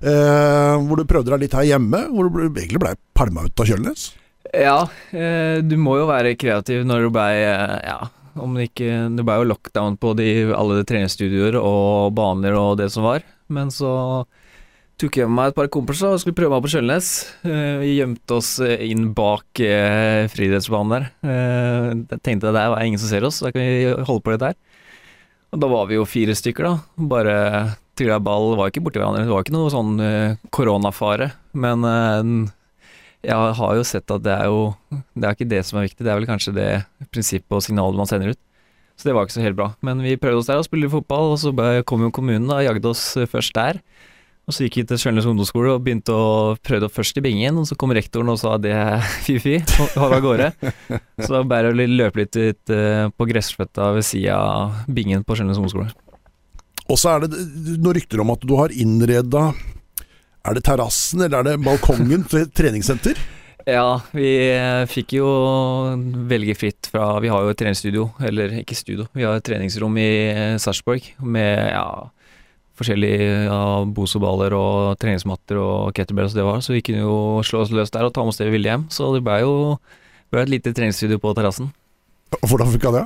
[0.00, 3.68] Eh, hvor du prøvde deg litt her hjemme, hvor du egentlig ble pælma ut av
[3.68, 4.10] Kjølnes.
[4.54, 4.78] Ja,
[5.10, 7.98] eh, du må jo være kreativ når du blei eh, Ja,
[8.38, 12.90] om det ikke Det blei jo lockdown på de, alle treningsstudioer og baner og det
[12.94, 13.90] som var, men så
[15.00, 17.08] tok jeg med meg et par kompiser og skulle prøve meg på Kjølnes.
[17.46, 21.06] Eh, Vi gjemte oss eh, inn bak eh, friidrettsbanen der.
[22.14, 24.44] Jeg tenkte at der var ingen som ser oss, da kan vi holde på litt
[24.44, 24.58] der.
[25.54, 27.04] Og da var vi jo fire stykker, da.
[27.10, 27.34] Bare
[27.98, 29.26] trilla ball, var ikke borti hverandre.
[29.26, 29.92] Det var ikke noe sånn
[30.54, 31.28] koronafare.
[31.54, 31.86] Men
[33.22, 34.74] jeg har jo sett at det er jo
[35.14, 36.66] Det er ikke det som er viktig, det er vel kanskje det
[37.14, 38.40] prinsippet og signalet man sender ut.
[38.98, 39.68] Så det var ikke så helt bra.
[39.82, 41.54] Men vi prøvde oss der og spilte fotball, og så
[41.86, 43.78] kom jo kommunen da, og jagde oss først der.
[44.44, 47.68] Og så gikk vi til Sjølnes ungdomsskole og begynte å prøvde først i bingen, og
[47.68, 50.48] så kom rektoren og sa det er fy-fy, og var av gårde.
[51.24, 55.38] Så da bare å løpe litt ut eh, på gressføtta ved sida av bingen på
[55.38, 55.88] Sjølnes ungdomsskole.
[56.84, 57.38] Og så er det
[57.78, 59.46] noen rykter om at du har innreda
[60.44, 63.16] Er det terrassen eller er det balkongen til treningssenter?
[63.64, 65.28] Ja, vi eh, fikk jo
[66.28, 69.96] velge fritt fra Vi har jo et treningsstudio, eller ikke studio, vi har et treningsrom
[69.96, 71.86] i eh, Sarpsborg med ja,
[72.78, 73.58] forskjellige ja,
[73.96, 78.06] bosoballer og treningsmatter og kettlebells det var, så vi kunne jo slå oss løs der
[78.06, 78.88] og ta med oss det vi ville hjem.
[78.92, 79.54] Så det ble jo
[80.32, 81.70] ble et lite treningsstudio på terrassen.
[82.42, 83.04] Hvordan funka det?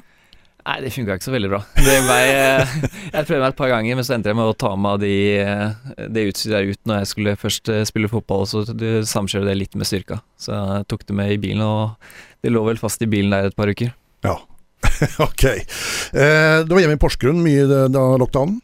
[0.69, 1.61] Nei, det funka ikke så veldig bra.
[1.81, 2.73] Det ble, eh,
[3.15, 5.15] jeg prøvde meg et par ganger, men så endte jeg med å ta med de,
[5.41, 9.57] eh, det utstyret der ut når jeg skulle først eh, spille fotball, så samkjøre det
[9.57, 10.21] litt med styrka.
[10.41, 11.97] Så jeg tok det med i bilen, og
[12.45, 13.95] det lå vel fast i bilen der et par uker.
[14.27, 14.37] Ja.
[15.29, 15.45] ok.
[15.49, 18.61] Eh, du var hjemme i Porsgrunn mye da lockdownen?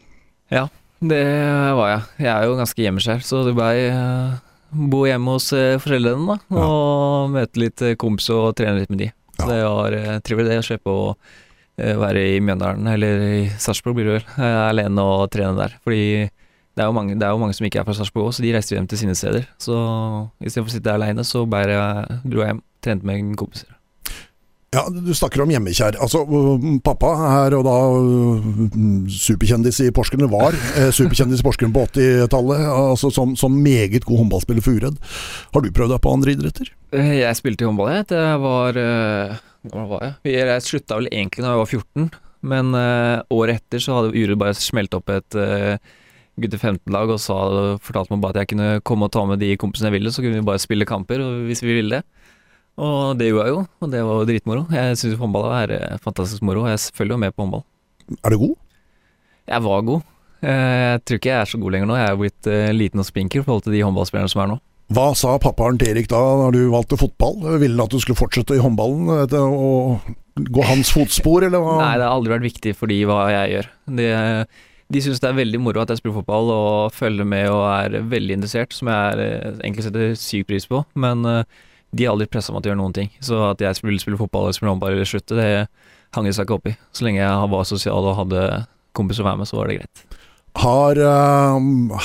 [0.53, 0.73] lockdownen?
[1.05, 1.23] Det
[1.77, 2.03] var jeg.
[2.25, 4.37] Jeg er jo ganske hjemmeskjær, så det blei eh,
[4.93, 6.61] bo hjemme hos eh, foreldrene, da.
[6.64, 9.11] Og møte litt eh, kompiser og trene litt med de.
[9.35, 9.51] Så Ja.
[9.51, 11.05] det var eh, trivelig, det, å slippe å
[11.75, 14.27] være i Mjøndalen, eller i Sarpsborg blir det vel,
[14.71, 15.73] alene og trene der.
[15.83, 18.37] Fordi det er jo mange, det er jo mange som ikke er fra Sarpsborg òg,
[18.37, 19.49] så de reiser hjem til sine steder.
[19.59, 19.75] Så
[20.38, 21.81] istedenfor å sitte aleine, så bare
[22.23, 22.62] dro jeg hjem.
[22.85, 23.75] trente med kompiser.
[24.74, 25.98] Ja, Du snakker om hjemmekjær.
[26.02, 27.12] Altså, uh, Pappa
[27.44, 28.48] er og da uh,
[29.12, 32.64] superkjendis i Porsgrunn, var eh, superkjendis i Porsgrunn på 80-tallet.
[32.74, 34.98] Altså som, som meget god håndballspiller for Uredd.
[35.54, 36.72] Har du prøvd deg på andre idretter?
[36.96, 38.08] Eh, Jeg spilte i håndball, jeg.
[38.10, 40.34] Det var eh, Hvor var jeg?
[40.34, 42.08] Jeg slutta vel egentlig da jeg var 14,
[42.44, 42.74] men
[43.32, 45.78] året etter så hadde Uredd bare smelt opp et gutter
[46.34, 47.37] gutte 15-lag og sa,
[47.78, 50.22] fortalte meg bare at jeg kunne komme og ta med de kompisene jeg ville, så
[50.24, 52.23] kunne vi bare spille kamper hvis vi ville det.
[52.80, 54.64] Og det gjorde jeg jo, og det var jo dritmoro.
[54.74, 57.62] Jeg syns håndball er eh, fantastisk moro, og jeg følger jo med på håndball.
[58.24, 58.56] Er du god?
[59.54, 60.02] Jeg var god.
[60.42, 60.50] Eh,
[60.94, 61.98] Jeg tror ikke jeg er så god lenger nå.
[62.00, 64.58] Jeg er blitt eh, liten og spinkel i forhold til de håndballspillerne som er nå.
[64.94, 67.38] Hva sa pappaen til Erik da når du valgte fotball?
[67.62, 71.78] Ville han at du skulle fortsette i håndballen du, og gå hans fotspor, eller hva?
[71.80, 73.70] Nei, det har aldri vært viktig for de hva jeg gjør.
[73.96, 74.08] De,
[74.92, 77.96] de syns det er veldig moro at jeg spiller fotball og følger med og er
[78.12, 80.82] veldig interessert, som jeg er, egentlig setter syk pris på.
[81.00, 81.62] Men eh,
[81.94, 83.11] de har aldri pressa meg til å gjøre noen ting.
[83.22, 85.48] Så at jeg ville spille fotball eller spille håndball eller slutte, det
[86.16, 86.74] hang de seg ikke opp i.
[86.94, 88.42] Så lenge jeg var sosial og hadde
[88.94, 90.04] kompiser å være med, så var det greit.
[90.62, 91.57] Har uh,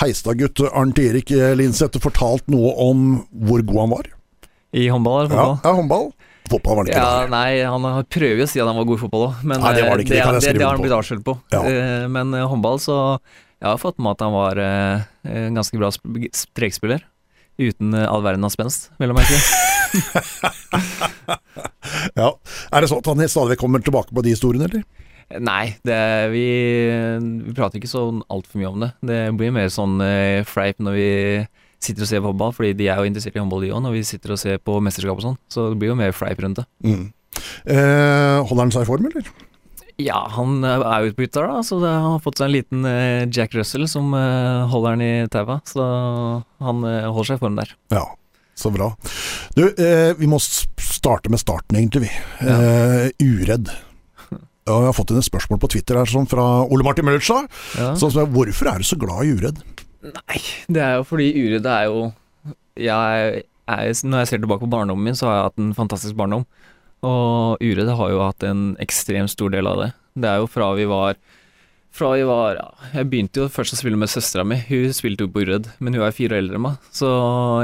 [0.02, 3.04] Heistad-gutt Arnt Erik Linseth fortalt noe om
[3.46, 4.08] hvor god han var?
[4.74, 5.60] I håndball eller fotball?
[5.66, 6.08] ja håndball.
[6.50, 7.02] Fotball var det ikke.
[7.04, 7.30] Ja, der.
[7.30, 9.62] nei, han har- prøver jo å si at han var god i fotball òg, men
[9.62, 11.36] Nei, det var det ikke, det eh, det, det har han blitt avskjelt på.
[11.54, 11.62] Ja.
[11.62, 12.96] Uh, Men uh, håndball, så
[13.62, 17.04] jeg har fått med at han var en ganske bra sp- strekspiller.
[17.60, 19.42] Uten all verden av spenst, vil jeg merke.
[22.16, 22.34] Ja.
[22.72, 24.84] Er det sånn at han stadig vekk kommer tilbake på de historiene, eller?
[25.46, 25.98] Nei, det,
[26.34, 26.46] vi,
[27.46, 28.92] vi prater ikke sånn altfor mye om det.
[29.06, 31.10] Det blir mer sånn eh, fleip når vi
[31.80, 34.00] sitter og ser på håndball, fordi de er jo interessert i håndball de òg, når
[34.00, 35.38] vi sitter og ser på mesterskap og sånn.
[35.52, 36.66] Så det blir jo mer fleip rundt det.
[36.86, 37.06] Mm.
[37.70, 39.30] Eh, holder han seg i form, eller?
[40.00, 42.90] Ja, han eh, er jo utbytter, da, så det, han har fått seg en liten
[42.90, 45.60] eh, Jack Russell som eh, holder han i taua.
[45.68, 45.86] Så
[46.66, 47.76] han eh, holder seg i form der.
[47.94, 48.06] Ja,
[48.60, 48.92] så bra.
[49.56, 52.12] Du, eh, vi må starte med starten, egentlig, vi.
[52.46, 53.72] Eh, uredd.
[54.70, 57.48] Ja, jeg har fått inn et spørsmål på Twitter her sånn fra Ole Martin Møllerstad.
[57.80, 57.94] Ja.
[57.98, 59.64] Som hvorfor er du så glad i uredd?
[60.06, 60.42] Nei,
[60.72, 62.04] det er jo fordi Uredd er jo
[62.80, 66.16] jeg, er, Når jeg ser tilbake på barndommen min, så har jeg hatt en fantastisk
[66.20, 66.46] barndom.
[67.04, 69.90] Og Uredd har jo hatt en ekstremt stor del av det.
[70.20, 71.20] Det er jo fra vi var
[71.96, 72.60] Fra jeg var
[72.94, 74.60] Jeg begynte jo først å spille med søstera mi.
[74.70, 76.90] Hun spilte jo på Uredd, men hun er fire år eldre enn meg.
[76.96, 77.10] Så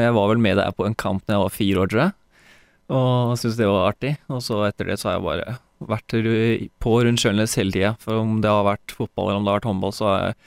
[0.01, 2.15] jeg var vel med der på en kamp da jeg var fire år, tror jeg.
[2.95, 4.15] Og syntes det var artig.
[4.29, 6.17] Og så etter det så har jeg bare vært
[6.81, 7.93] på rundt Sjølnes hele tida.
[8.01, 10.37] For om det har vært fotball eller om det har vært håndball, så har jeg,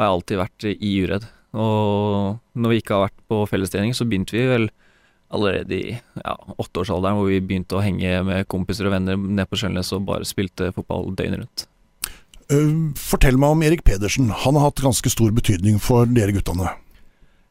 [0.00, 1.26] alltid vært i uredd.
[1.52, 4.70] Og når vi ikke har vært på fellestrening, så begynte vi vel
[5.30, 9.60] allerede i ja, åtteårsalderen, hvor vi begynte å henge med kompiser og venner ned på
[9.60, 11.66] Sjølnes og bare spilte fotball døgnet rundt.
[12.50, 14.30] Eh, fortell meg om Erik Pedersen.
[14.44, 16.72] Han har hatt ganske stor betydning for dere guttene.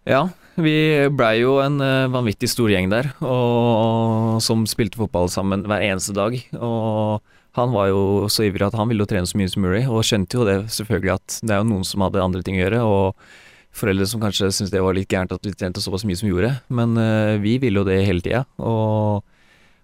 [0.09, 0.27] Ja,
[0.59, 0.75] vi
[1.15, 6.15] blei jo en eh, vanvittig stor gjeng der, og, som spilte fotball sammen hver eneste
[6.17, 6.35] dag.
[6.59, 7.21] Og
[7.57, 10.03] han var jo så ivrig at han ville jo trene så mye som mulig, og
[10.07, 12.83] skjønte jo det selvfølgelig at det er jo noen som hadde andre ting å gjøre,
[12.83, 16.27] og foreldre som kanskje syntes det var litt gærent at vi trente såpass mye som
[16.27, 16.55] vi gjorde.
[16.73, 19.23] Men eh, vi ville jo det hele tida, og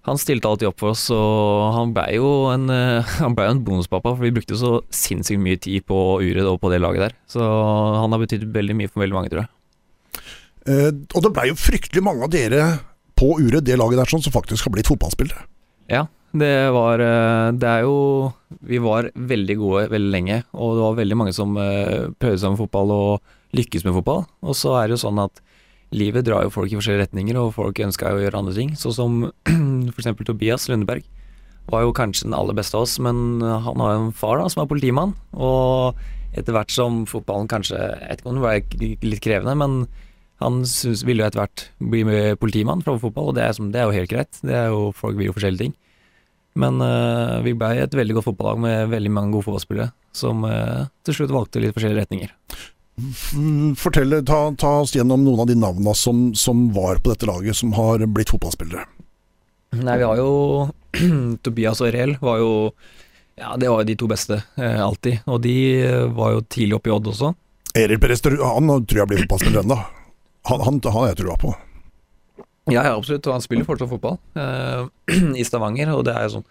[0.05, 3.63] han stilte alltid opp for oss, og han blei jo en, eh, han ble en
[3.65, 7.15] bonuspappa, for vi brukte så sinnssykt mye tid på Uredd og på det laget der.
[7.29, 9.51] Så han har betydd veldig mye for veldig mange, tror jeg.
[10.65, 12.67] Eh, og det blei jo fryktelig mange av dere
[13.17, 15.45] på Uredd, det laget der, sånn, som faktisk har blitt fotballspillere.
[15.91, 18.31] Ja, det var eh, Det er jo
[18.65, 22.55] Vi var veldig gode veldig lenge, og det var veldig mange som eh, prøvde seg
[22.55, 24.25] med fotball og lykkes med fotball.
[24.43, 25.41] Og så er det jo sånn at
[25.93, 28.73] livet drar jo folk i forskjellige retninger, og folk ønska jo å gjøre andre ting.
[28.79, 29.19] Sånn som
[29.93, 30.09] f.eks.
[30.25, 31.05] Tobias Lundeberg
[31.71, 34.49] var jo kanskje den aller beste av oss, men han har jo en far da
[34.51, 35.97] som er politimann, og
[36.35, 39.85] etter hvert som fotballen kanskje Jeg vet ble litt krevende, men
[40.43, 43.71] han synes, ville jo etter hvert bli med politimann fra fotball, og det er, som,
[43.71, 44.39] det er jo helt greit.
[44.43, 45.75] Det er jo, folk vil jo forskjellige ting.
[46.59, 50.87] Men uh, vi ble et veldig godt fotballag med veldig mange gode fotballspillere, som uh,
[51.07, 52.35] til slutt valgte litt forskjellige retninger.
[52.97, 57.27] Mm, Fortell, ta, ta oss gjennom noen av de navnene som, som var på dette
[57.27, 58.85] laget, som har blitt fotballspillere.
[59.75, 60.69] Nei, vi har jo
[61.43, 62.51] Tobias og Reel var jo
[63.35, 65.25] Ja, det var jo de to beste, eh, alltid.
[65.27, 67.33] Og de eh, var jo tidlig oppe i Odd også.
[67.75, 69.75] Erik Perez, han tror jeg blir fotballspiller ennå.
[70.47, 71.51] Han, han, han har jeg trua på.
[72.71, 73.27] Ja, ja, absolutt.
[73.27, 74.87] Og han spiller fortsatt fotball eh,
[75.41, 76.47] i Stavanger, og det er jo sånn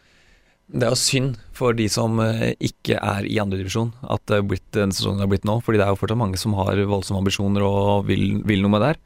[0.73, 4.47] Det er jo synd for de som eh, ikke er i andredivisjon at det er
[4.49, 6.81] blitt den sesongen det har blitt nå, fordi det er jo fortsatt mange som har
[6.89, 9.03] voldsomme ambisjoner og vil, vil noe med det her.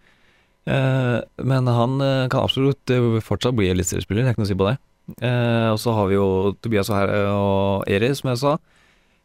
[0.69, 1.19] Eh,
[1.51, 4.61] men han eh, kan absolutt eh, fortsatt bli eliteseriespiller, det er ikke noe å si
[4.63, 4.77] på det.
[5.25, 6.29] Eh, og så har vi jo
[6.63, 8.59] Tobias og, Eri, som jeg sa.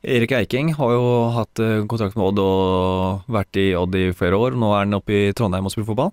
[0.04, 1.04] Erik Eiking har jo
[1.36, 4.58] hatt eh, kontrakt med Odd og vært i Odd i flere år.
[4.60, 6.12] Nå er han oppe i Trondheim og spiller fotball.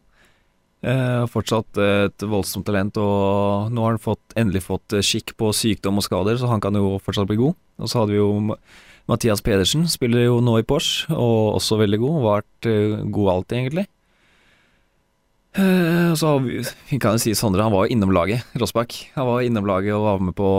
[0.80, 5.50] Eh, fortsatt et voldsomt talent, og nå har han fått, endelig fått eh, skikk på
[5.52, 7.58] sykdom og skader, så han kan jo fortsatt bli god.
[7.80, 8.56] Og så hadde vi jo
[9.10, 12.20] Mathias Pedersen, spiller jo nå i Porsche, og også veldig god.
[12.26, 13.86] Vært eh, god alltid, egentlig.
[15.58, 18.94] Eh, så vi, vi kan jo si Sondre, han var jo innom laget, Rossbakk.
[19.16, 20.50] Han var innom laget og var med på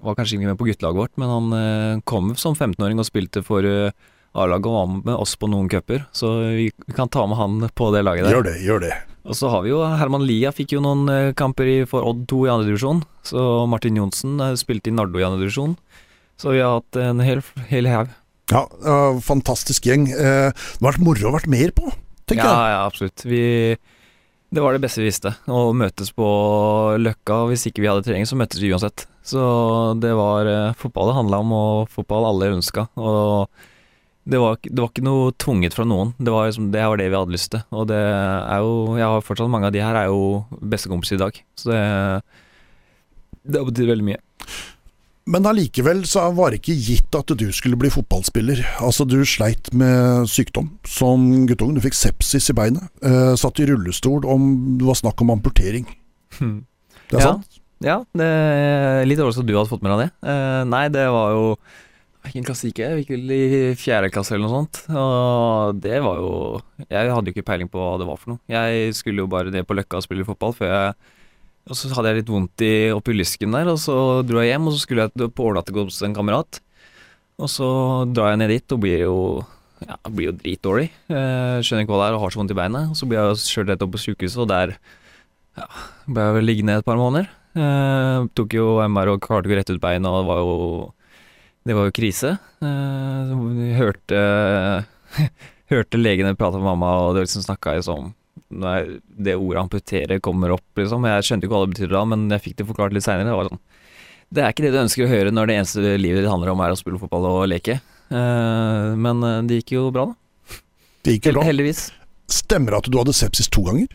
[0.00, 3.44] Var kanskje ikke med på guttelaget vårt, men han eh, kom som 15-åring og spilte
[3.44, 3.92] for eh,
[4.34, 8.00] A-laget var med oss på noen cuper, så vi kan ta med han på det
[8.02, 8.34] laget der.
[8.34, 8.94] Gjør det, gjør det.
[9.24, 12.40] Og så har vi jo Herman Lia fikk jo noen eh, kamper for Odd 2
[12.44, 12.98] i andre divisjon.
[13.24, 15.76] Så Martin Johnsen eh, spilte i Nardo i andre divisjon.
[16.36, 18.10] Så vi har hatt en hel, hel haug.
[18.52, 18.64] Ja,
[19.24, 20.08] fantastisk gjeng.
[20.12, 21.88] Eh, det har vært moro å vært mer på,
[22.28, 22.74] tenker Ja, jeg.
[22.74, 23.24] ja, absolutt.
[23.30, 23.42] Vi,
[24.54, 25.32] det var det beste vi visste.
[25.48, 26.26] Å møtes på
[27.00, 27.44] Løkka.
[27.48, 29.06] Hvis ikke vi hadde trening, så møttes vi uansett.
[29.24, 29.40] Så
[30.02, 32.90] det var fotball det handla om, og fotball alle ønska.
[33.00, 33.48] Og
[34.26, 36.14] det var, det var ikke noe tvunget fra noen.
[36.18, 37.60] Det var, liksom, det var det vi hadde lyst til.
[37.76, 41.24] Og det er jo Jeg har fortsatt mange av de her er jo bestekompiser i
[41.24, 41.40] dag.
[41.60, 42.22] Så det
[43.44, 44.20] Det har betydd veldig mye.
[45.26, 48.60] Men allikevel så var det ikke gitt at du skulle bli fotballspiller.
[48.84, 52.84] Altså, du sleit med sykdom som guttungen, Du fikk sepsis i beinet.
[53.02, 55.86] Eh, satt i rullestol om det var snakk om amputering.
[56.40, 57.32] Det er Ja.
[57.32, 57.60] sant?
[57.84, 60.28] Ja, det litt overrasket at du hadde fått med deg det.
[60.28, 61.56] Eh, nei, det var jo
[62.24, 63.02] Hvilken klasse gikk jeg?
[63.02, 64.80] Gikk vel i fjerde klasse eller noe sånt.
[64.96, 66.30] Og det var jo
[66.88, 68.40] Jeg hadde jo ikke peiling på hva det var for noe.
[68.50, 70.94] Jeg skulle jo bare ned på Løkka og spille fotball før jeg
[71.68, 74.66] Og så hadde jeg litt vondt i, oppi lysken der, og så dro jeg hjem,
[74.68, 76.58] og så skulle jeg på overnatting hos en kamerat.
[77.40, 77.68] Og så
[78.12, 79.16] drar jeg ned dit og blir jo
[79.84, 80.90] ja, blir jo dritdårlig.
[81.12, 82.92] Eh, skjønner ikke hva det er og har så vondt i beinet.
[82.92, 84.76] Og så blir jeg kjørt rett opp på sykehuset, og der
[85.58, 85.66] ja,
[86.08, 87.30] ble jeg vel liggende et par måneder.
[87.54, 90.54] Eh, tok jo MR og klarte ikke å rette ut beinet, og det var jo
[91.64, 92.36] Det var jo krise.
[92.60, 93.30] Eh,
[93.78, 94.20] hørte
[95.72, 98.12] Hørte legene prate med mamma, og det liksom snakka liksom
[98.54, 101.06] når det ordet amputere kommer opp, liksom.
[101.08, 103.30] Jeg skjønte ikke hva det betydde da, men jeg fikk det forklart litt seinere.
[103.30, 103.62] Det var sånn
[104.34, 106.62] Det er ikke det du ønsker å høre når det eneste livet ditt handler om
[106.64, 107.78] er å spille fotball og leke.
[108.12, 110.58] Eh, men eh, det gikk jo bra, da.
[111.04, 111.46] Det gikk jo bra.
[111.48, 111.86] heldigvis.
[112.32, 113.88] Stemmer det at du hadde sepsis to ganger?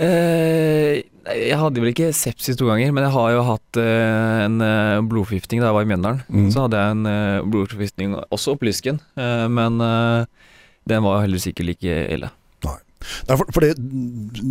[0.00, 4.60] Eh, jeg hadde vel ikke sepsis to ganger, men jeg har jo hatt eh, en
[4.64, 6.22] eh, blodforgiftning da jeg var i Mjøndalen.
[6.32, 6.50] Mm.
[6.54, 10.28] Så hadde jeg en eh, blodforgiftning også opp lysken, eh, men eh,
[10.90, 12.32] den var heller ikke like ille.
[13.00, 13.78] Nei, for, for det,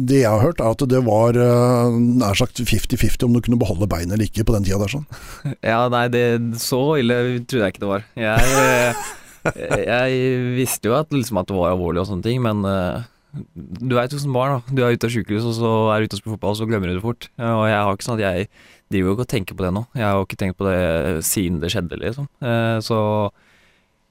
[0.10, 3.60] det jeg har hørt, er at det var eh, nær sagt 50-50 om du kunne
[3.62, 4.94] beholde beinet eller ikke på den tida der.
[4.94, 5.06] sånn.
[5.72, 6.24] Ja, nei, det,
[6.62, 8.08] så ille trodde jeg ikke det var.
[8.18, 8.96] Jeg,
[9.86, 12.66] jeg visste jo at, liksom, at det var alvorlig og sånne ting, men
[13.34, 14.74] du er jo barn, da.
[14.76, 16.68] Du er ute av sykehus, og så er du ute og spiller fotball, og så
[16.70, 17.30] glemmer du det fort.
[17.38, 18.48] Og jeg har ikke sånn at jeg
[18.90, 19.84] driver jo ikke og tenker på det nå.
[19.94, 20.80] Jeg har jo ikke tenkt på det
[21.30, 22.28] siden det skjedde, liksom.
[22.42, 22.98] Eh, Så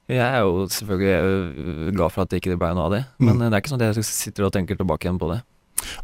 [0.09, 3.03] jeg er jo selvfølgelig eh, glad for at det ikke ble noe av det.
[3.19, 3.49] Men Mm.
[3.51, 5.43] det er ikke sånn at jeg sitter og tenker tilbake igjen på det.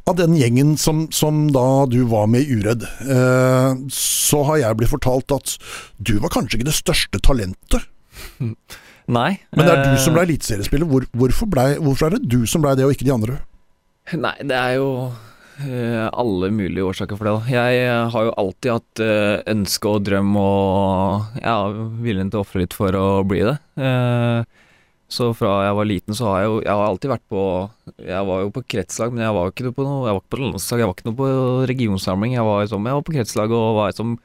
[0.07, 4.77] Av den gjengen som, som da du var med i Uredd, eh, så har jeg
[4.77, 5.57] blitt fortalt at
[6.03, 7.87] du var kanskje ikke det største talentet.
[9.11, 9.37] Nei.
[9.53, 10.88] Men det er du eh, som ble eliteseriespiller.
[10.88, 13.38] Hvor, hvorfor, ble, hvorfor er det du som ble det, og ikke de andre?
[14.17, 14.88] Nei, det er jo
[15.61, 17.37] eh, alle mulige årsaker for det.
[17.37, 17.55] da.
[17.59, 19.05] Jeg eh, har jo alltid hatt
[19.55, 21.57] ønske og drøm og ja,
[22.05, 23.59] viljen til å ofre litt for å bli det.
[25.14, 27.40] Så fra jeg var liten så har jeg jo Jeg har alltid vært på
[28.03, 30.40] Jeg var jo på kretslag, men jeg var ikke på noe Jeg var ikke på
[30.40, 31.29] landslag, jeg var ikke noe på
[31.71, 32.33] regionsamling.
[32.38, 34.17] Jeg var, liksom, jeg var på kretslag og var liksom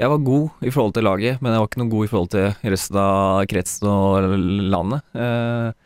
[0.00, 2.30] Jeg var god i forhold til laget, men jeg var ikke noe god i forhold
[2.34, 4.36] til resten av kretsen og
[4.74, 5.04] landet.
[5.14, 5.84] Eh,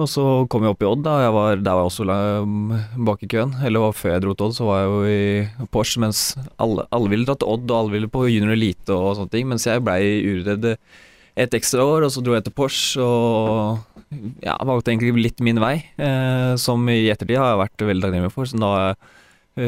[0.00, 1.16] og så kom jeg opp i Odd, da.
[1.24, 3.52] Jeg var, der var jeg også bak i køen.
[3.66, 6.22] Eller før jeg dro til Odd, så var jeg jo i Porsche, mens
[6.62, 9.50] alle, alle ville dra til Odd, og alle ville på junior elite og sånne ting.
[9.50, 14.00] Mens jeg blei uredd et ekstra år, og så dro jeg til Porsche og
[14.44, 15.76] ja, valgte egentlig litt min vei.
[16.00, 18.48] Eh, som i ettertid har jeg vært veldig takknemlig for.
[18.48, 19.00] Så da har jeg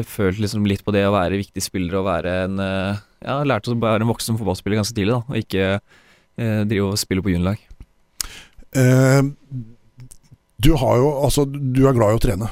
[0.07, 3.71] følt liksom litt på det å være viktig spiller og være en eh, Ja, lærte
[3.71, 7.33] å være en voksen fotballspiller ganske tidlig, da, og ikke eh, drive og spille på
[7.35, 7.61] juniorlag.
[8.73, 9.21] Eh,
[10.63, 12.49] du har jo Altså, du er glad i å trene.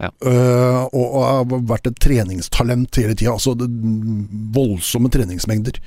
[0.00, 0.10] Ja.
[0.24, 3.36] Eh, og, og har vært et treningstalent hele tida.
[3.36, 3.68] Altså det,
[4.56, 5.80] voldsomme treningsmengder.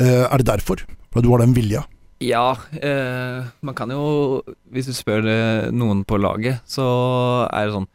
[0.00, 0.84] Eh, er det derfor?
[1.12, 1.84] For du har den vilja?
[2.20, 6.84] Ja, eh, man kan jo Hvis du spør eh, noen på laget, så
[7.48, 7.88] er det sånn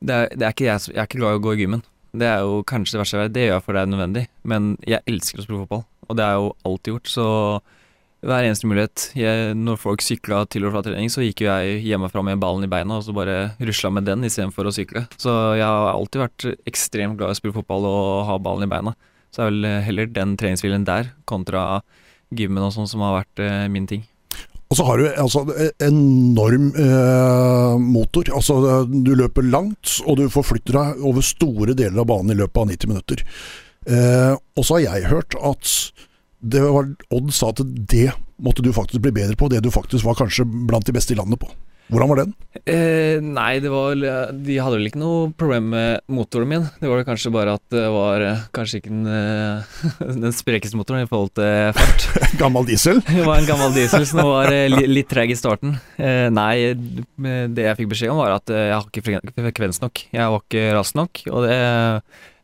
[0.00, 1.82] det er, det er ikke jeg, jeg er ikke glad i å gå i gymmen.
[2.20, 3.34] Det er jo kanskje det verste jeg vet.
[3.34, 4.24] Det gjør jeg for det er nødvendig.
[4.52, 7.12] Men jeg elsker å spille fotball, og det jeg jo alltid gjort.
[7.12, 7.26] Så
[8.20, 11.80] hver eneste mulighet jeg, Når folk sykla til og fra trening, så gikk jo jeg
[11.86, 15.06] hjemmefra med ballen i beina og så bare rusla med den istedenfor å sykle.
[15.20, 18.72] Så jeg har alltid vært ekstremt glad i å spille fotball og ha ballen i
[18.72, 18.96] beina.
[19.30, 21.82] Så det er vel heller den treningsviljen der kontra
[22.34, 24.04] gymmen og sånn som har vært eh, min ting.
[24.70, 25.42] Og så har du altså
[25.82, 28.28] enorm eh, motor.
[28.38, 32.62] Altså du løper langt, og du forflytter deg over store deler av banen i løpet
[32.62, 33.24] av 90 minutter.
[33.90, 35.74] Eh, og så har jeg hørt at
[36.40, 40.06] det var, Odd sa at det måtte du faktisk bli bedre på, det du faktisk
[40.06, 41.50] var kanskje blant de beste i landet på.
[41.90, 42.34] Hvordan var den?
[42.64, 46.66] Eh, nei, det var De hadde vel ikke noe problem med motoren min.
[46.80, 49.84] Det var kanskje bare at det var eh, kanskje ikke den, eh,
[50.24, 52.06] den sprekeste motoren i forhold til fart.
[52.42, 53.02] gammel diesel?
[53.10, 55.76] Det var en gammel diesel som var eh, li, litt treg i starten.
[55.98, 60.04] Eh, nei, det jeg fikk beskjed om var at jeg har ikke frekvens nok.
[60.14, 61.56] Jeg var ikke rask nok, og det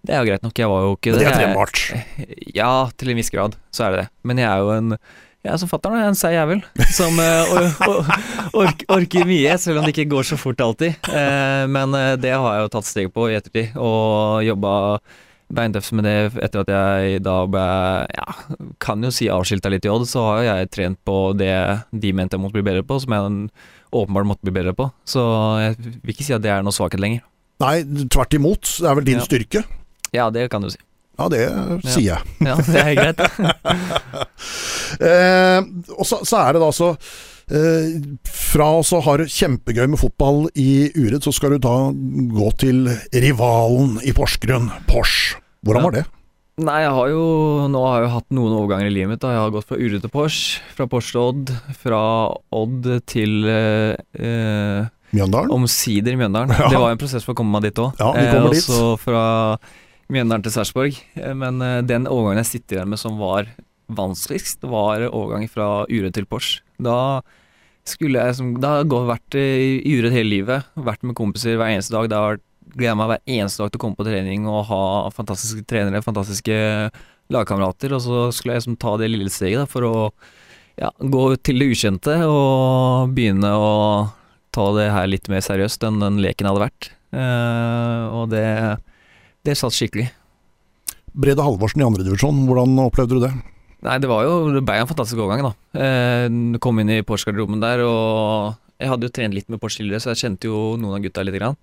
[0.07, 1.23] det er jo greit nok, jeg var jo ikke det.
[1.25, 1.81] Det er trenbart?
[2.55, 4.11] Ja, til en viss grad, så er det det.
[4.31, 4.93] Men jeg er jo en
[5.47, 6.65] jeg er som fatter'n, en seig jævel.
[6.97, 7.69] Som uh, or,
[8.53, 10.99] or, orker mye, selv om det ikke går så fort alltid.
[11.07, 14.75] Uh, men uh, det har jeg jo tatt steg på i ettertid, og jobba
[15.47, 17.67] beintøft med det etter at jeg da ble
[18.17, 18.27] Ja,
[18.83, 21.55] kan jo si avskilta litt i Odd, så har jeg trent på det
[21.95, 23.47] de mente jeg måtte bli bedre på, som jeg
[23.95, 24.89] åpenbart måtte bli bedre på.
[25.07, 25.23] Så
[25.63, 27.23] jeg vil ikke si at det er noe svakhet lenger.
[27.63, 27.79] Nei,
[28.13, 28.67] tvert imot.
[28.83, 29.25] Det er vel din ja.
[29.25, 29.63] styrke?
[30.15, 30.83] Ja, det kan du si.
[31.17, 31.45] Ja, det
[31.87, 32.35] sier jeg.
[32.45, 33.23] Ja, det er greit.
[35.09, 35.61] eh,
[35.97, 36.91] og så, så, er det da så
[37.49, 37.95] eh,
[38.29, 42.85] Fra å ha det kjempegøy med fotball i Uredd, så skal du da gå til
[43.15, 45.37] rivalen i Porsgrunn, Pors.
[45.67, 46.05] Hvordan var det?
[46.57, 47.25] Nei, jeg har jo
[47.69, 49.21] Nå har jeg jo hatt noen overganger i livet mitt.
[49.21, 49.35] Da.
[49.35, 50.43] Jeg har gått fra Uredd til Pors,
[50.77, 52.03] fra Pors til Odd, fra
[52.57, 55.53] Odd til eh, eh Mjøndalen?
[55.55, 56.55] Omsider Mjøndalen.
[56.61, 56.71] Ja.
[56.73, 58.01] Det var jo en prosess for å komme meg dit òg.
[58.01, 58.65] Ja, vi kommer eh, dit.
[58.65, 59.25] Også fra
[60.13, 61.01] Mjøndalen til Sarpsborg.
[61.19, 63.51] Eh, men eh, den overgangen jeg sitter igjen med som var
[63.87, 66.57] vanskeligst, var overgangen fra Uredd til Pors.
[66.83, 67.23] Da
[67.87, 71.75] skulle jeg som, Da har jeg vært i Uredd hele livet, vært med kompiser hver
[71.75, 72.11] eneste dag.
[72.11, 72.41] Da har
[72.77, 74.81] gleda meg hver eneste dag til å komme på trening og ha
[75.15, 76.57] fantastiske trenere, fantastiske
[77.33, 77.95] lagkamerater.
[77.97, 79.95] Og så skulle jeg som ta det lille steget da, for å
[80.77, 83.71] ja, gå til det ukjente og begynne å
[84.57, 86.91] ta det her litt mer seriøst enn den leken hadde vært.
[87.17, 88.45] Uh, og det
[89.47, 90.09] det satt skikkelig.
[91.17, 93.33] Brede Halvorsen i andredivisjon, hvordan opplevde du det?
[93.87, 95.81] Nei, det var jo Det ble en fantastisk overgang, da.
[95.81, 100.03] Eh, kom inn i Porsche-garderoben der, og jeg hadde jo trent litt med Porsche tidligere,
[100.05, 101.39] så jeg kjente jo noen av gutta litt.
[101.39, 101.57] grann.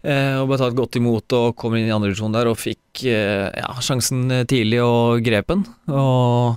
[0.00, 3.50] Eh, og ble tatt godt imot og kom inn i andredivisjon der og fikk eh,
[3.52, 5.66] ja, sjansen tidlig og grep den.
[5.92, 6.56] Og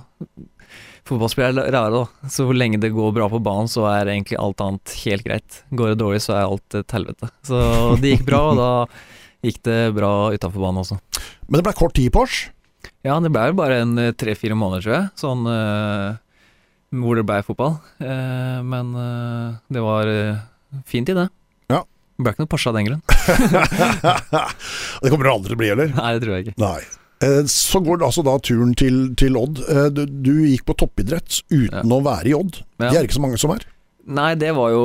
[1.04, 2.30] fotballspillere er rare, da.
[2.32, 5.60] Så hvor lenge det går bra på banen, så er egentlig alt annet helt greit.
[5.76, 7.28] Går det dårlig, så er alt et helvete.
[7.44, 7.60] Så
[8.00, 8.70] det gikk bra, og da
[9.44, 10.98] gikk det bra utafor banen også.
[11.48, 12.50] Men det ble kort tid, i Porsche?
[13.04, 15.08] Ja, det ble bare en eh, tre-fire måneder, tror jeg.
[15.20, 16.16] Sånn uh,
[17.04, 17.78] hvor det ble fotball.
[18.00, 20.10] Uh, men uh, det var
[20.88, 21.26] fint i det.
[21.72, 21.82] Ja.
[21.84, 23.02] Det ble ikke noe Porsche av den grunn.
[25.04, 25.96] det kommer det aldri til å bli, eller?
[25.96, 26.58] Nei, det tror jeg ikke.
[26.64, 26.80] Nei.
[27.48, 29.62] Så går det altså da turen til, til Odd.
[29.96, 31.96] Du, du, gikk på toppidrett uten ja.
[31.96, 32.58] å være i Odd.
[32.82, 33.64] Det er ikke så mange som er.
[34.04, 34.84] Nei, det var jo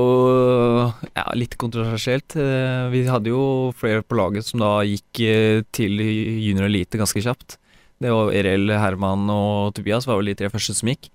[1.11, 2.37] ja, litt kontroversielt.
[2.39, 7.23] Eh, vi hadde jo flere på laget som da gikk eh, til junior elite ganske
[7.25, 7.57] kjapt.
[7.99, 11.09] Det var Erel, Herman og Tobias var vel de tre første som gikk.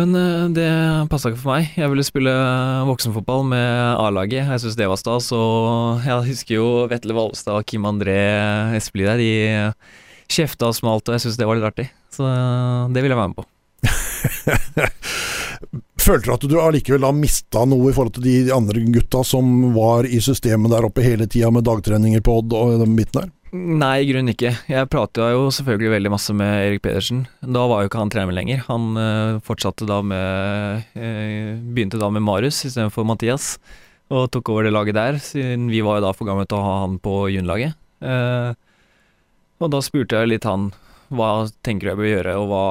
[0.00, 0.70] Men eh, det
[1.12, 1.76] passa ikke for meg.
[1.76, 2.32] Jeg ville spille
[2.88, 4.48] voksenfotball med A-laget.
[4.48, 5.28] Jeg syns det var stas.
[5.36, 8.16] Og jeg husker jo Vetle Valvestad og Kim André
[8.80, 9.20] Espelid der.
[9.20, 11.90] De kjefta og smalt, og jeg syns det var litt artig.
[12.16, 12.24] Så
[12.88, 13.48] det ville jeg være med på.
[16.02, 19.68] Følte du at du allikevel har mista noe i forhold til de andre gutta som
[19.76, 23.28] var i systemet der oppe hele tida med dagtreninger på Odd og den biten der?
[23.52, 24.50] Nei, i grunnen ikke.
[24.66, 27.26] Jeg prata jo selvfølgelig veldig masse med Erik Pedersen.
[27.44, 28.64] Da var jo ikke han trener lenger.
[28.66, 33.52] Han uh, fortsatte da med uh, Begynte da med Marius istedenfor Mathias,
[34.10, 36.64] og tok over det laget der, siden vi var jo da for gamle til å
[36.64, 37.78] ha han på juniorlaget.
[38.02, 38.56] Uh,
[39.62, 40.72] og da spurte jeg litt han
[41.12, 42.66] hva tenker du jeg bør gjøre, og hva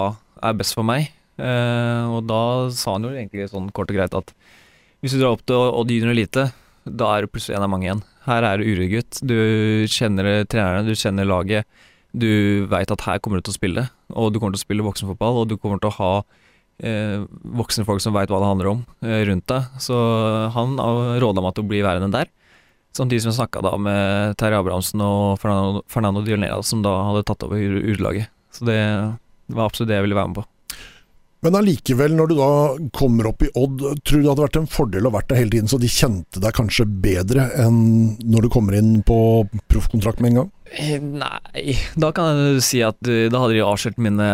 [0.49, 1.13] er best for meg.
[1.41, 2.41] Uh, og da
[2.75, 4.33] sa han jo egentlig sånn kort og greit at
[5.01, 6.51] hvis du drar opp til Odd junior elite,
[6.85, 8.03] da er du plutselig en av mange igjen.
[8.27, 9.17] Her er du uregutt.
[9.25, 9.33] Du
[9.89, 11.65] kjenner trenerne, du kjenner laget.
[12.13, 14.85] Du veit at her kommer du til å spille, og du kommer til å spille
[14.85, 16.11] voksenfotball, og du kommer til å ha
[16.83, 17.23] eh,
[17.57, 19.81] voksne folk som veit hva det handler om, eh, rundt deg.
[19.81, 19.97] Så
[20.53, 22.29] han råda meg til å bli værende der.
[22.93, 27.23] Samtidig som jeg snakka da med Terje Abrahamsen og Fernando, Fernando Dionera, som da hadde
[27.29, 28.27] tatt over urlaget.
[28.51, 28.81] Så det
[29.47, 30.47] var absolutt det jeg ville være med på.
[31.41, 32.49] Men allikevel, når du da
[32.93, 35.53] kommer opp i Odd, tror du det hadde vært en fordel å vært der hele
[35.55, 37.79] tiden, så de kjente deg kanskje bedre enn
[38.21, 39.17] når du kommer inn på
[39.71, 40.51] proffkontrakt med en gang?
[40.71, 44.27] Eh, nei, da kan jeg si at eh, da hadde de avslørt mine,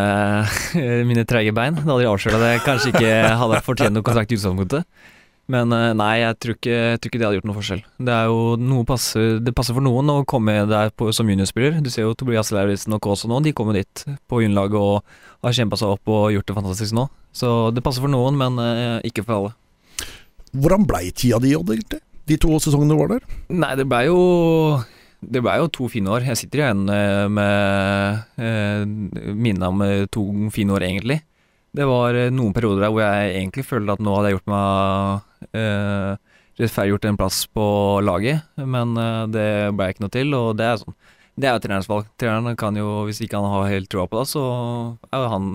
[1.10, 1.80] mine treige bein.
[1.80, 5.16] Da hadde de avslørt at jeg kanskje ikke hadde fortjent noen kontrakt i utgangspunktet.
[5.52, 7.84] Men eh, nei, jeg tror, ikke, jeg tror, ikke, det hadde gjort noe forskjell.
[8.10, 11.80] Det jo noe passer, det passer for noen å komme der på, som juniorspiller.
[11.84, 15.56] Du ser jo Tobias Lauritzen og Kaasa nå, de kommer dit på juniorlaget og har
[15.56, 17.08] kjempa seg opp og gjort det fantastisk nå.
[17.38, 19.56] Så det passer for noen, men eh, ikke for alle.
[20.58, 22.04] Hvordan blei tida di, Odd, egentlig?
[22.28, 23.28] De to sesongene du var der?
[23.56, 24.22] Nei, det blei jo
[25.18, 26.26] det ble jo to fine år.
[26.30, 28.84] Jeg sitter igjen eh, med eh,
[29.34, 30.24] minnet om eh, to
[30.54, 31.22] fine år, egentlig.
[31.78, 34.52] Det var eh, noen perioder der hvor jeg egentlig følte at nå hadde jeg gjort
[34.54, 37.68] meg eh, rettferdiggjort en plass på
[38.02, 40.98] laget, men eh, det ble ikke noe til, og det er sånn.
[41.38, 42.08] Det er jo trenerens valg.
[42.18, 44.44] Treneren kan jo, hvis ikke han har helt troa på det, så
[45.14, 45.52] er han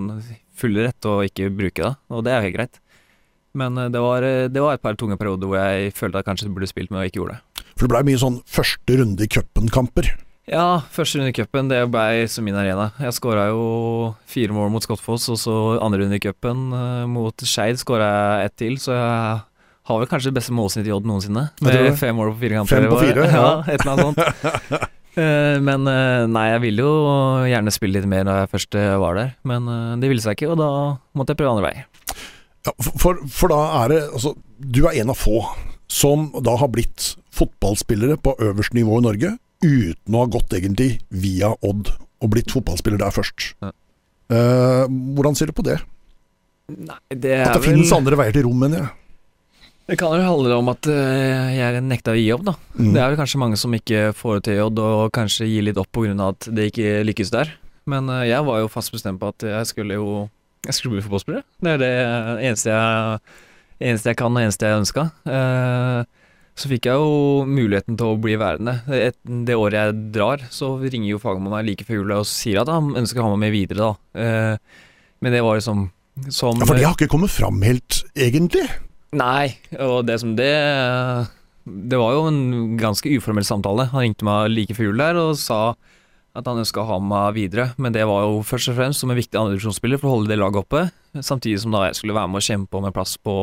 [0.55, 2.79] full rett til å ikke bruke det, og det er helt greit.
[3.57, 6.23] Men eh, det var, eh, det var et par tunge perioder hvor jeg følte at
[6.23, 7.65] jeg kanskje burde spilt, men jeg ikke gjorde det.
[7.73, 10.13] For det blei mye sånn første runde i cupen-kamper.
[10.43, 12.89] Ja, første runde i cupen, det blei som min arena.
[12.99, 13.61] Jeg skåra jo
[14.27, 18.49] fire mål mot Skottfoss, og så andre runde i cupen uh, mot Skeid skåra jeg
[18.49, 19.37] ett til, så jeg
[19.87, 21.45] har vel kanskje det beste målsnittet i Odd noensinne.
[21.63, 22.75] Med fem mål på fire kamper.
[22.75, 23.39] Fem på fire, ja.
[23.39, 23.53] ja.
[23.71, 24.83] Et eller annet sånt.
[25.15, 25.87] uh, men
[26.33, 26.97] nei, jeg ville jo
[27.47, 29.71] gjerne spille litt mer da jeg først var der, men
[30.03, 30.69] det ville seg ikke, og da
[31.15, 31.87] måtte jeg prøve andre veier.
[32.67, 35.41] Ja, for, for, da er det Altså, du er en av få
[35.91, 39.33] som da har blitt fotballspillere på øverste nivå i Norge
[39.63, 41.89] uten å ha gått egentlig via Odd
[42.23, 43.53] og blitt fotballspiller der først.
[43.63, 43.71] Ja.
[44.33, 44.85] Uh,
[45.17, 45.79] hvordan ser du på det?
[46.71, 47.73] Nei, det at det vel...
[47.73, 48.91] finnes andre veier til rom, mener jeg.
[49.83, 52.53] Det kan jo handle om at uh, jeg nekta å gi opp, da.
[52.77, 52.93] Mm.
[52.95, 55.67] Det er vel kanskje mange som ikke får det til i Odd, og kanskje gir
[55.67, 56.13] litt opp pga.
[56.29, 57.51] at det ikke lykkes der.
[57.89, 60.29] Men uh, jeg var jo fast bestemt på at jeg skulle jo
[60.63, 61.43] Jeg skulle bli fotballspiller.
[61.59, 61.93] Det er det
[62.47, 63.19] eneste jeg,
[63.83, 65.09] eneste jeg kan, og eneste jeg ønska.
[65.27, 66.22] Uh,
[66.53, 68.77] så fikk jeg jo muligheten til å bli værende.
[68.93, 72.69] Et, det året jeg drar, så ringer jo fagmannen like før jul og sier at
[72.69, 74.21] han ønsker å ha meg med videre, da.
[74.21, 74.81] Eh,
[75.23, 75.87] men det var liksom
[76.29, 78.67] som Ja, For det har ikke kommet fram helt, egentlig?
[79.17, 80.53] Nei, og det som det
[81.65, 83.87] Det var jo en ganske uformell samtale.
[83.93, 85.73] Han ringte meg like før jul der og sa
[86.33, 89.11] at han ønska å ha meg videre, men det var jo først og fremst som
[89.13, 90.87] en viktig andredivisjonsspiller for å holde det laget oppe,
[91.21, 93.35] samtidig som da jeg skulle være med og kjempe om en plass på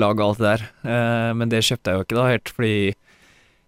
[0.00, 0.64] lag og alt det der.
[0.94, 2.74] Eh, men det kjøpte jeg jo ikke da helt, fordi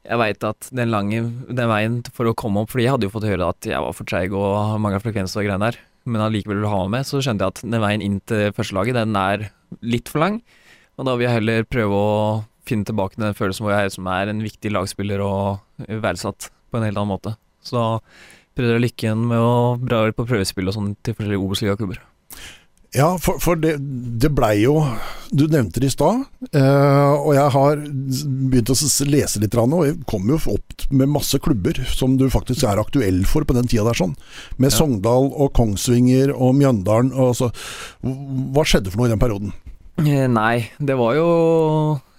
[0.01, 1.21] jeg veit at den lange
[1.51, 3.93] den veien for å komme opp Fordi jeg hadde jo fått høre at jeg var
[3.93, 5.77] for treig og mangla frekvens og greier der,
[6.09, 8.97] men allikevel ville ha meg med, så skjønte jeg at den veien inn til førstelaget,
[8.97, 9.51] den er
[9.85, 10.41] litt for lang.
[10.97, 12.17] Og da vil jeg heller prøve å
[12.69, 16.79] finne tilbake til den følelsen hvor jeg som er en viktig lagspiller og verdsatt på
[16.79, 17.35] en helt annen måte.
[17.65, 17.87] Så da
[18.57, 22.01] prøvde jeg lykken med å dra på prøvespill og sånn til forskjellige Obos-ligaklubber.
[22.91, 23.77] Ja, for, for det,
[24.19, 24.81] det blei jo
[25.31, 27.83] Du nevnte det i stad, eh, og jeg har
[28.51, 28.77] begynt å
[29.07, 33.23] lese litt, og jeg kom jo opp med masse klubber som du faktisk er aktuell
[33.31, 34.17] for på den tida der, sånn.
[34.59, 34.81] Med ja.
[34.81, 37.53] Sogndal og Kongsvinger og Mjøndalen og så.
[38.03, 39.55] Hva skjedde for noe i den perioden?
[40.03, 41.29] Eh, nei, det var jo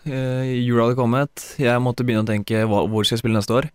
[0.08, 1.46] eh, Jula hadde kommet.
[1.60, 3.68] Jeg måtte begynne å tenke hva, hvor skal jeg spille neste år.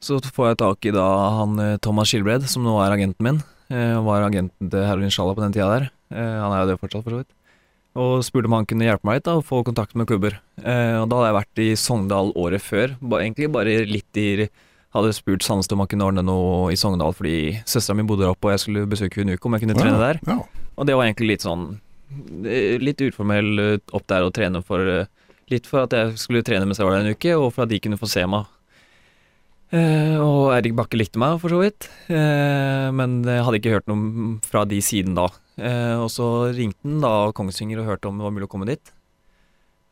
[0.00, 1.06] Så får jeg tak i da
[1.42, 3.42] han eh, Thomas Skilbred, som nå er agenten min.
[3.68, 5.90] Eh, var agenten til Heroin Sjalla på den tida der.
[6.12, 7.32] Eh, han er jo det fortsatt, for så vidt.
[7.96, 10.38] Og spurte om han kunne hjelpe meg litt da, og få kontakt med klubber.
[10.60, 12.96] Eh, og da hadde jeg vært i Sogndal året før.
[13.16, 14.48] Egentlig bare litt i
[14.96, 18.30] Hadde spurt Sandnes om han kunne ordne noe i Sogndal fordi søstera mi bodde der
[18.32, 20.20] oppe og jeg skulle besøke henne uke om jeg kunne trene der.
[20.24, 20.38] Ja.
[20.78, 21.66] Og det var egentlig litt sånn
[22.46, 24.80] eh, Litt uformell opp der å trene for
[25.52, 27.74] Litt for at jeg skulle trene mens jeg var der en uke, og for at
[27.74, 28.48] de kunne få se meg
[29.74, 31.88] Eh, og Erik Bakke likte meg, for så vidt.
[32.08, 35.26] eh, men jeg hadde ikke hørt noe fra de siden da.
[35.56, 38.68] Uh, og så ringte han da Kongsvinger og hørte om det var mulig å komme
[38.68, 38.92] dit.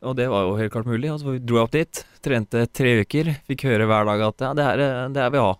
[0.04, 1.08] Og det var jo helt klart mulig.
[1.12, 2.00] Og så dro jeg opp dit.
[2.24, 3.32] Trente tre uker.
[3.48, 4.82] Fikk høre hver dag at ja, det her
[5.14, 5.54] det er vi ha.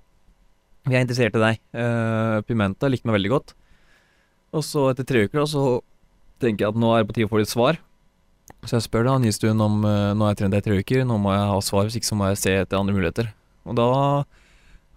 [0.85, 1.63] Vi er interessert i deg.
[2.45, 3.55] Pimenta likte meg veldig godt.
[4.53, 5.65] Og så etter tre uker da, så
[6.45, 7.81] tenker jeg at nå er det på tide å få litt svar.
[8.69, 11.17] Så jeg spør da Nystuen om nå har jeg trent deg i tre uker, nå
[11.25, 13.33] må jeg ha svar, hvis ikke så må jeg se etter andre muligheter.
[13.65, 13.89] Og da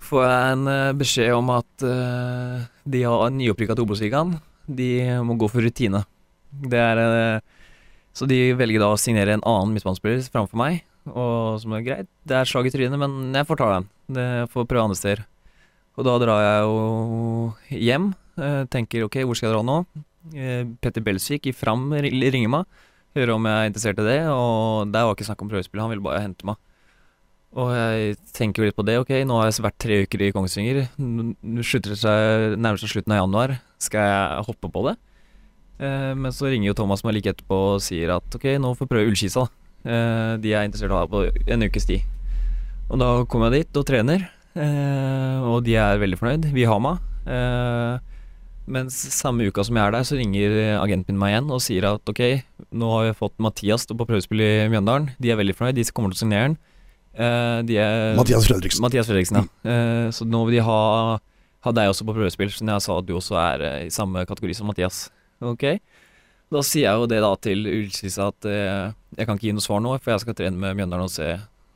[0.03, 4.36] får jeg en uh, beskjed om at uh, de har nyopprykka til Obos-ligaen.
[4.68, 4.89] De
[5.24, 6.03] må gå for rutine.
[6.51, 7.39] Det er uh,
[8.15, 12.09] Så de velger da å signere en annen midtbanespiller framfor meg, og som er greit.
[12.28, 13.89] Det er slag i trynet, men jeg får ta den.
[14.18, 15.24] Det får prøve andre steder.
[15.97, 18.11] Og da drar jeg jo hjem.
[18.70, 19.78] tenker ok, hvor skal jeg dra nå?
[20.84, 22.68] Petter Belsvik i Fram ringer meg.
[23.18, 25.89] Hører om jeg er interessert i det, og der var ikke snakk om prøvespill, han
[25.89, 26.59] ville bare hente meg.
[27.58, 28.99] Og jeg tenker jo litt på det.
[29.01, 30.84] Ok, nå har jeg vært tre uker i Kongsvinger.
[31.01, 33.55] Nå Slutter det seg, nærmer seg slutten av januar.
[33.82, 34.93] Skal jeg hoppe på det?
[35.82, 38.86] Eh, men så ringer jo Thomas meg like etterpå og sier at ok, nå får
[38.86, 39.47] vi prøve Ullkisa.
[39.88, 42.05] Eh, de er interessert i å ha på en ukes tid.
[42.91, 46.47] Og da kommer jeg dit og trener, eh, og de er veldig fornøyd.
[46.53, 47.01] Vi har meg.
[47.26, 47.97] Eh,
[48.68, 51.88] mens samme uka som jeg er der, så ringer agenten min meg igjen og sier
[51.88, 52.24] at ok,
[52.76, 55.14] nå har vi fått Mathias på prøvespill i Mjøndalen.
[55.18, 56.58] De er veldig fornøyd, de kommer til å signere den.
[57.18, 58.84] Uh, er, Mathias Fredriksen.
[58.86, 59.45] Mathias Fredriksen, ja.
[59.65, 60.82] Uh, så nå vil de ha,
[61.65, 64.22] ha deg også på prøvespill, siden jeg sa at du også er uh, i samme
[64.30, 65.07] kategori som Mathias.
[65.41, 65.65] Ok.
[66.53, 69.63] Da sier jeg jo det da til Ullskissa at eh, jeg kan ikke gi noe
[69.65, 71.34] svar nå, for jeg skal trene med Mjøndalen og se.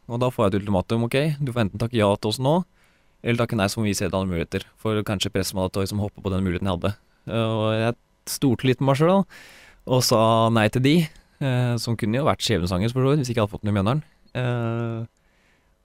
[0.07, 1.07] Og da får jeg et ultimatum.
[1.07, 2.53] Ok, du får enten takke ja til oss nå,
[3.21, 4.65] eller takke nei, så må vi se etter andre muligheter.
[4.79, 6.93] For kanskje å liksom, hoppe på den muligheten jeg hadde.
[7.27, 7.97] Eh, og jeg
[8.31, 9.25] stolte litt på meg sjøl,
[9.91, 10.21] og sa
[10.55, 10.95] nei til de.
[11.41, 13.73] Eh, som kunne jo vært skjebnesangers, for så vidt, hvis jeg ikke hadde fått den
[13.73, 14.05] i Mjøndalen.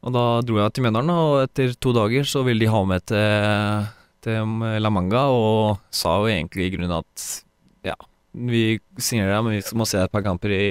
[0.05, 3.07] Og da dro jeg til Mjøndalen, og etter to dager så ville de ha med
[3.09, 3.87] til,
[4.27, 7.25] til La Manga, og sa jo egentlig i grunnen at
[7.87, 7.97] ja,
[8.37, 10.65] vi signerer deg, men vi må se et par kamper i,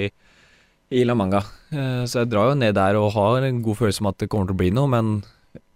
[0.94, 1.42] i La Manga.
[1.72, 4.30] Eh, så jeg drar jo ned der og har en god følelse om at det
[4.32, 5.18] kommer til å bli noe, men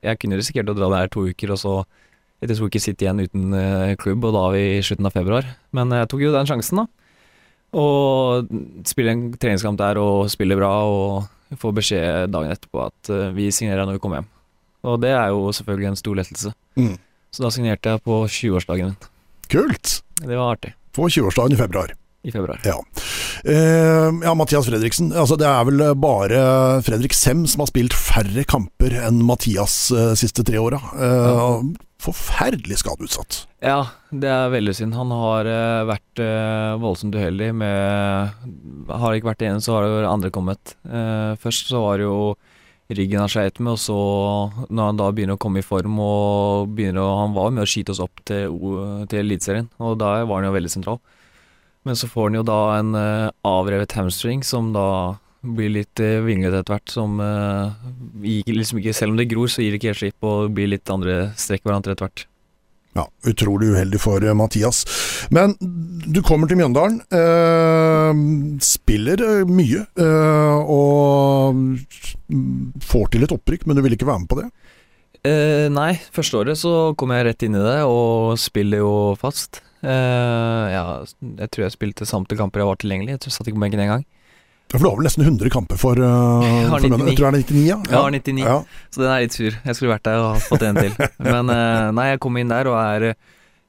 [0.04, 1.74] jeg kunne risikert å dra der to uker, og så
[2.40, 5.16] etter to uker sitte igjen uten eh, klubb, og da er vi i slutten av
[5.16, 5.48] februar.
[5.76, 6.86] Men jeg tok jo den sjansen, da.
[7.80, 8.48] Og
[8.88, 11.28] spille en treningskamp der og spille bra, og
[11.58, 14.28] få beskjed dagen etterpå at uh, vi signerer når vi kommer hjem.
[14.90, 16.52] Og det er jo selvfølgelig en stor lettelse.
[16.78, 16.94] Mm.
[17.30, 19.10] Så da signerte jeg på 20-årsdagen min.
[19.50, 20.00] Kult!
[20.20, 20.74] Det var artig.
[20.96, 21.94] På 20-årsdagen i februar.
[22.22, 22.60] I februar.
[22.66, 22.76] Ja.
[23.46, 25.12] Uh, ja, Mathias Fredriksen.
[25.16, 26.40] Altså, det er vel bare
[26.84, 30.82] Fredrik Sem som har spilt færre kamper enn Mathias uh, siste tre åra.
[30.94, 31.46] Uh, Ja.
[32.00, 33.42] Forferdelig skadeutsatt.
[33.60, 34.94] Ja, det er veldig synd.
[34.96, 39.84] Han har eh, vært eh, voldsomt uheldig med Har ikke vært det ene, så har
[39.84, 40.78] det andre kommet.
[40.88, 42.32] Eh, først så var det jo
[42.96, 43.98] ryggen han sleit med, og så
[44.72, 47.68] når han da begynner å komme i form og begynner å Han var med å
[47.68, 48.56] skyte oss opp til,
[49.12, 51.02] til Eliteserien, og da var han jo veldig sentral.
[51.88, 56.20] Men så får han jo da en uh, avrevet hamstring som da blir litt uh,
[56.26, 56.92] vinglete etter hvert.
[56.92, 57.72] Som uh,
[58.20, 60.92] liksom ikke Selv om det gror, så gir det ikke helt slipp og blir litt
[60.92, 62.26] andre strekk hverandre etter hvert.
[62.98, 64.82] Ja, Utrolig uheldig for eh, Mathias.
[65.30, 66.98] Men du kommer til Mjøndalen.
[67.14, 68.22] Eh,
[68.66, 69.84] spiller eh, mye.
[69.94, 71.60] Eh, og
[72.82, 74.48] får til et opprykk, men du vil ikke være med på det?
[75.20, 79.62] Eh, nei, første året så kom jeg rett inn i det og spiller jo fast.
[79.80, 80.84] Eh, ja,
[81.40, 83.14] jeg tror jeg spilte samtlige kamper jeg var tilgjengelig.
[83.16, 84.04] Jeg tror jeg satt ikke på benken engang.
[84.70, 87.08] Ja, For du har vel nesten 100 kamper for, uh, Jeg har for Mjøndalen?
[87.08, 87.10] 99.
[87.10, 87.78] Jeg tror det er 99, ja.
[87.88, 88.86] Jeg har 99, Ja.
[88.94, 89.58] så den er litt sur.
[89.64, 90.94] Jeg skulle vært der og fått en til.
[91.32, 93.08] Men uh, nei, jeg kom inn der og er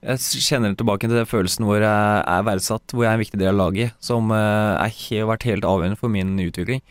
[0.02, 3.40] Jeg kjenner tilbake til den følelsen hvor jeg er verdsatt, hvor jeg er en viktig
[3.42, 6.82] del av laget, som eh, har vært helt avgjørende for min utvikling.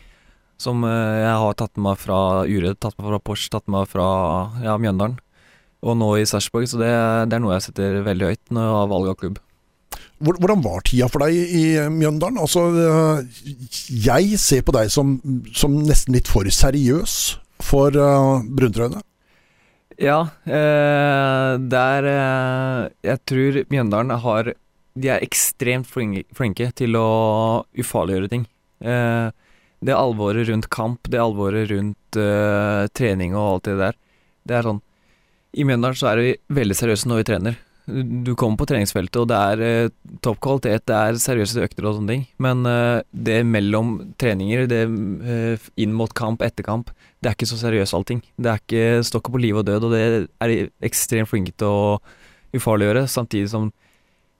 [0.61, 3.67] Som uh, jeg har tatt med meg fra Uredd, tatt med meg fra Porsche, tatt
[3.67, 4.07] med meg fra
[4.63, 5.19] ja, Mjøndalen.
[5.81, 6.91] Og nå i Sarpsborg, så det,
[7.31, 9.39] det er noe jeg setter veldig høyt når jeg har valg av klubb.
[10.21, 12.37] Hvordan var tida for deg i Mjøndalen?
[12.43, 13.23] Altså, øh,
[13.89, 15.15] jeg ser på deg som,
[15.57, 17.15] som nesten litt for seriøs
[17.65, 19.01] for uh, bruntrøyene.
[20.01, 24.53] Ja, eh, der eh, Jeg tror Mjøndalen har
[24.97, 28.47] De er ekstremt flinke, flinke til å ufarliggjøre ting.
[28.81, 29.29] Eh,
[29.81, 33.99] det alvoret rundt kamp, det alvoret rundt eh, trening og alt det der,
[34.45, 34.81] det er sånn
[35.51, 37.59] I Mjøndalen så er vi veldig seriøse når vi trener.
[37.91, 39.93] Du kommer på treningsfeltet, og det er eh,
[40.23, 42.23] topp kvalitet, det er seriøse økter og sånne ting.
[42.43, 47.49] Men eh, det mellom treninger, det eh, inn mot kamp, etter kamp, det er ikke
[47.49, 48.21] så seriøst allting.
[48.37, 51.73] Det er ikke stokket på liv og død, og det er de ekstremt flinke til
[51.73, 51.97] å
[52.55, 53.71] ufarliggjøre, samtidig som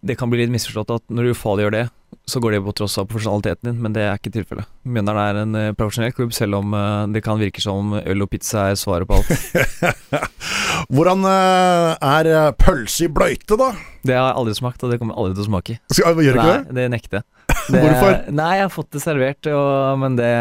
[0.02, 1.84] det kan bli litt misforstått at når du ufarliggjør det,
[2.28, 4.68] så går det på tross av profesjonaliteten din, men det er ikke tilfellet.
[4.84, 8.30] Mjøndalen er en eh, profesjonell klubb, selv om eh, det kan virke som øl og
[8.32, 10.22] pizza er svaret på alt.
[10.94, 13.72] Hvordan øh, er pølse i bløyte, da?
[14.04, 15.80] Det har jeg aldri smakt, og det kommer jeg aldri til å smake.
[15.94, 16.78] Skal, gjør ikke Nei, det?
[16.80, 17.28] det nekter jeg.
[17.82, 18.16] Hvorfor?
[18.42, 20.32] Nei, jeg har fått det servert, og, men det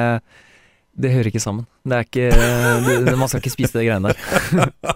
[1.00, 1.66] det hører ikke sammen.
[1.80, 4.16] Det er ikke Man skal ikke spise de greiene der.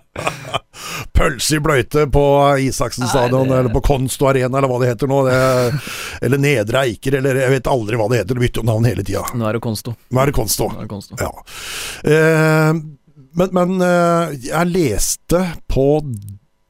[1.15, 2.25] Pølse i bløyte på
[2.67, 5.21] Isaksen stadion, det- eller på Konsto Arena, eller hva det heter nå.
[5.29, 5.39] Det,
[6.27, 8.35] eller Nedre Eiker, eller jeg vet aldri hva det heter.
[8.35, 9.23] Det bytter jo navn hele tida.
[9.35, 9.95] Nå er det konsto.
[10.11, 10.69] Nå er det Konsto.
[10.75, 11.17] Er det konsto.
[11.21, 11.31] Ja.
[12.11, 12.73] Eh,
[13.35, 15.87] men men eh, jeg leste på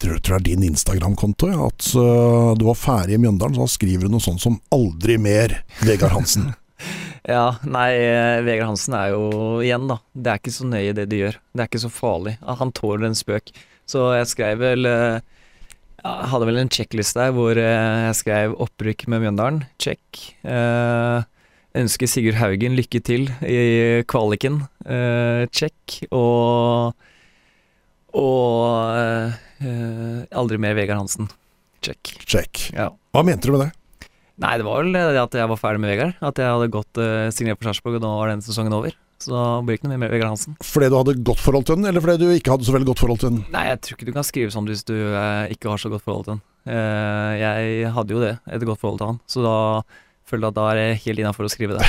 [0.04, 3.72] tror, tror det er din Instagram-konto at uh, du var ferdig i Mjøndalen, så da
[3.72, 6.52] skriver du noe sånt som 'aldri mer', Vegard Hansen.
[7.24, 9.28] Ja, nei, eh, Vegard Hansen er jo
[9.64, 9.96] igjen, da.
[10.12, 11.38] Det er ikke så nøye det de gjør.
[11.54, 12.34] Det er ikke så farlig.
[12.44, 13.48] Han tåler en spøk.
[13.88, 15.20] Så jeg skrev vel eh,
[16.04, 19.62] Jeg hadde vel en checklist der hvor eh, jeg skrev opprykk med Mjøndalen.
[19.80, 20.20] Check.
[20.44, 21.24] Eh,
[21.80, 24.60] ønsker Sigurd Haugen lykke til i kvaliken.
[24.84, 26.02] Eh, check.
[26.12, 26.92] Og
[28.14, 31.32] Og eh, aldri mer Vegard Hansen.
[31.84, 32.14] Check.
[32.28, 32.68] Check.
[32.76, 32.90] Ja.
[33.16, 33.72] Hva mente du med det?
[34.42, 36.16] Nei, det var vel det at jeg var ferdig med Vegard.
[36.24, 38.96] At jeg hadde gått uh, signert for Sarpsborg, og nå var den sesongen over.
[39.22, 40.56] Så da blir det ikke noe mer med Vegard Hansen.
[40.64, 43.02] Fordi du hadde godt forhold til den, eller fordi du ikke hadde så veldig godt
[43.04, 43.44] forhold til den?
[43.54, 46.04] Nei, jeg tror ikke du kan skrive sånn hvis du uh, ikke har så godt
[46.06, 46.42] forhold til han.
[46.64, 49.22] Uh, jeg hadde jo det, et godt forhold til han.
[49.30, 49.56] Så da
[50.28, 51.88] føler at da er det helt innafor å skrive det.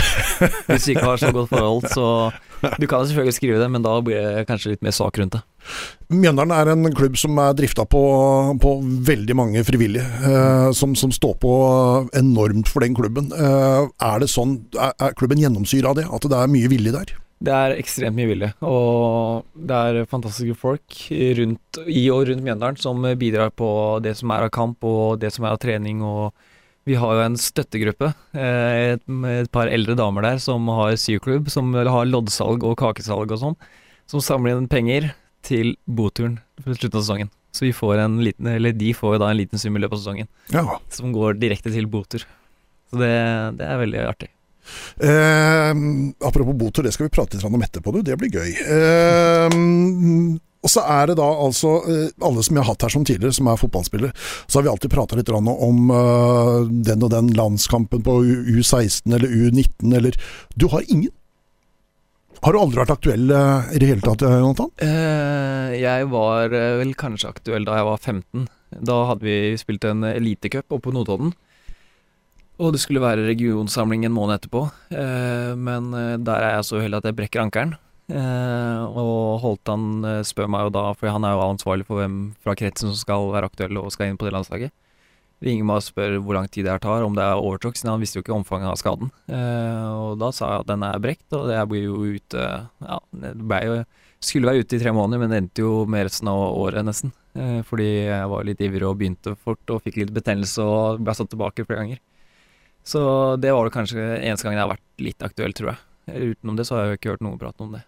[0.70, 2.08] Hvis du ikke har så godt forhold, så
[2.80, 5.42] Du kan selvfølgelig skrive det, men da blir det kanskje litt mer sak rundt det.
[6.14, 8.02] Mjøndalen er en klubb som er drifta på,
[8.62, 8.72] på
[9.10, 11.52] veldig mange frivillige, eh, som, som, står på
[12.18, 13.32] enormt for den klubben.
[13.34, 16.96] Eh, er det sånn, er, er klubben gjennomsyra av det, at det er mye vilje
[16.96, 17.14] der?
[17.46, 21.00] Det er ekstremt mye vilje, og det er fantastiske folk
[21.42, 23.70] rundt, i og rundt Mjøndalen som bidrar på
[24.06, 26.02] det som er av kamp og det som er av trening.
[26.06, 26.32] og
[26.86, 31.50] vi har jo en støttegruppe, med et, et, par eldre damer der som har syklubb,
[31.50, 33.58] som har loddsalg og kakesalg og sånn,
[34.10, 35.10] som samler inn penger
[35.46, 37.34] til boturen på slutten av sesongen.
[37.56, 39.98] Så vi får en liten, eller de får jo da en liten sum i løpet
[39.98, 40.66] av sesongen, ja.
[40.94, 42.26] som går direkte til botur.
[42.92, 43.14] Så det,
[43.60, 44.30] det er veldig artig.
[45.00, 45.72] Eh,
[46.28, 48.02] apropos botur, det skal vi prate litt om etterpå, du.
[48.06, 48.52] Det blir gøy.
[48.76, 49.58] Eh,
[50.66, 53.38] og så er det da altså eh, Alle som jeg har hatt her som tidligere,
[53.38, 54.16] som er fotballspillere,
[54.48, 59.30] så har vi alltid prata litt om uh, den og den landskampen på U16 eller
[59.30, 60.18] U19 eller
[60.56, 61.14] Du har ingen?
[62.42, 64.72] Har du aldri vært aktuell uh, i det hele tatt, Jonathan?
[65.76, 68.46] Jeg var vel kanskje aktuell da jeg var 15.
[68.86, 71.34] Da hadde vi spilt en elitecup oppe på Notodden.
[72.62, 74.62] Og det skulle være regionsamling en måned etterpå,
[75.60, 75.90] men
[76.24, 77.76] der er jeg så uheldig at jeg brekker ankelen.
[78.06, 82.36] Eh, og Holtan eh, spør meg jo da, for han er jo ansvarlig for hvem
[82.46, 84.74] fra kretsen som skal være aktuell og skal inn på det landslaget.
[85.44, 87.92] Ringer meg og spør hvor lang tid det her tar, om det er overtråkk, siden
[87.96, 89.12] han visste jo ikke omfanget av skaden.
[89.26, 92.46] Eh, og da sa jeg at den er brekt, og jeg blir jo ute
[92.86, 93.78] Ja, det ble jo
[94.26, 97.12] Skulle være ute i tre måneder, men det endte jo med resten av året, nesten.
[97.68, 101.30] Fordi jeg var litt ivrig og begynte fort og fikk litt betennelse og ble satt
[101.30, 102.00] tilbake flere ganger.
[102.82, 103.02] Så
[103.38, 106.32] det var det kanskje eneste gangen jeg har vært litt aktuell, tror jeg.
[106.32, 107.84] Utenom det så har jeg jo ikke hørt noen prate om det.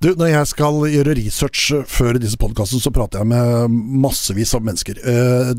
[0.00, 4.62] Du, når jeg skal gjøre research før disse podkastene, så prater jeg med massevis av
[4.64, 4.96] mennesker.
[5.04, 5.50] Eh,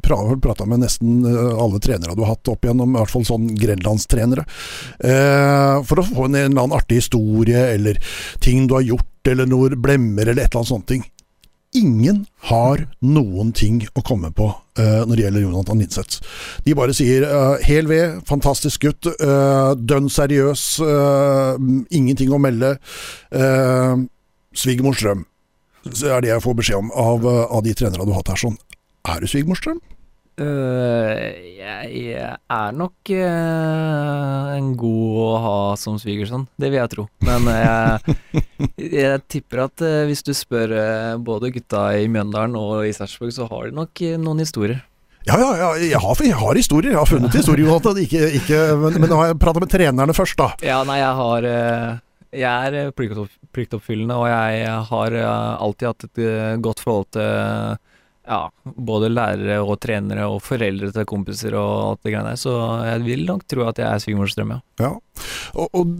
[0.00, 3.50] Prata med nesten eh, alle trenere du har hatt opp igjennom, i hvert fall sånn
[3.60, 4.46] grenlandstrenere.
[5.04, 8.00] Eh, for å få en eller annen artig historie, eller
[8.40, 10.88] ting du har gjort, eller noen blemmer, eller et eller annet sånt.
[10.88, 11.04] ting.
[11.76, 16.22] Ingen har noen ting å komme på uh, når det gjelder Jonathan Linseth.
[16.64, 20.64] De bare sier uh, hel ved, fantastisk gutt, uh, dønn seriøs,
[21.92, 22.76] ingenting å melde.
[23.28, 24.06] Uh,
[24.56, 25.26] Svigermors drøm,
[25.84, 28.42] er det jeg får beskjed om av, av de trenerne du har hatt her.
[28.48, 28.58] sånn.
[29.08, 29.80] Er du svigermors drøm?
[30.38, 31.18] Uh,
[31.58, 37.06] jeg er nok uh, en god å ha som svigersønn, det vil jeg tro.
[37.26, 38.16] Men jeg,
[39.00, 40.76] jeg tipper at hvis du spør
[41.26, 44.78] både gutta i Mjøndalen og i Sarpsborg, så har de nok noen historier.
[45.26, 46.94] Ja, ja, ja jeg, har, jeg, har, historier.
[46.94, 47.74] Jeg har funnet historier,
[48.04, 50.52] ikke, ikke, men, men nå har jeg prata med trenerne først, da.
[50.64, 51.50] Ja, nei, jeg har
[52.38, 56.24] Jeg er pliktoppfyllende, og jeg har alltid hatt et
[56.62, 57.78] godt forhold til
[58.28, 62.40] ja, både lærere og trenere og foreldre til kompiser og alt det greiene der.
[62.40, 62.54] Så
[62.84, 64.60] jeg vil nok tro at jeg er svigermors drøm, ja.
[64.84, 64.92] ja.
[65.54, 65.92] Og, og,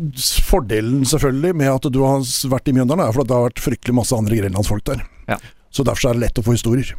[0.47, 3.64] fordelen selvfølgelig med at du har vært i Mjøndalen, er for at det har vært
[3.64, 5.05] fryktelig masse andre grenlandsfolk der.
[5.31, 5.39] Ja.
[5.74, 6.95] Så derfor er det lett å få historier.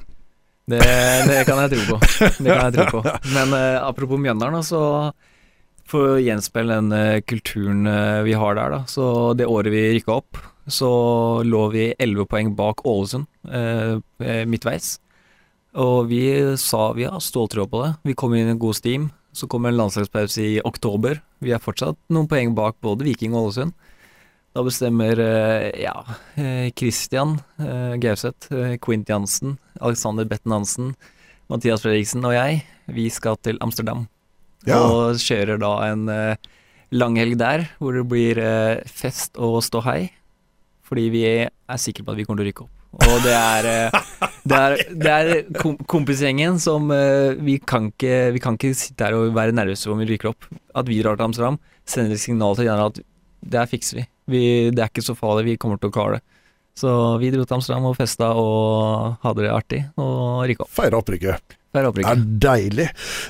[0.69, 0.79] Det,
[1.25, 1.99] det kan jeg tro på.
[2.37, 3.01] Det kan jeg tro på.
[3.35, 4.81] Men uh, apropos Mjøndalen, så
[5.89, 8.81] for å gjenspeile den uh, kulturen uh, vi har der, da.
[8.89, 10.89] Så det året vi rykka opp, så
[11.41, 13.25] lå vi elleve poeng bak Ålesund
[14.45, 14.99] midtveis.
[15.77, 16.23] Og vi
[16.57, 17.93] sa vi har ståltråd på det.
[18.09, 19.09] Vi kom inn i en god steam.
[19.31, 21.19] Så kommer en landslagspause i oktober.
[21.39, 23.75] Vi er fortsatt noen poeng bak både Viking og Ålesund.
[24.57, 25.93] Da bestemmer eh, ja,
[26.33, 28.49] eh, Christian eh, Gauseth,
[28.81, 30.95] Quint Jansen, Alexander Betten Hansen,
[31.53, 34.07] Mathias Fredriksen og jeg, vi skal til Amsterdam.
[34.65, 34.81] Ja.
[34.81, 36.09] Og kjører da en
[36.91, 38.41] langhelg der, hvor det blir
[38.89, 40.09] fest og ståhei.
[40.89, 42.78] Fordi vi er sikre på at vi kommer til å rykke opp.
[42.97, 48.41] Og det er, eh, det er, det er kompisgjengen som eh, vi kan, ikke, vi
[48.41, 50.49] kan ikke sitte her og være nervøse om vi ryker opp.
[50.73, 54.07] At vi drar til Amsterdam, sender et signal til Jan at det her fikser vi.
[54.33, 54.43] vi.
[54.73, 56.25] Det er ikke så farlig, vi kommer til å klare det.
[56.79, 56.89] Så
[57.21, 60.75] vi dro til Amsterdam og festa og hadde det artig, og rykka opp.
[60.79, 61.58] Feira opprykket.
[61.69, 62.87] Det er deilig.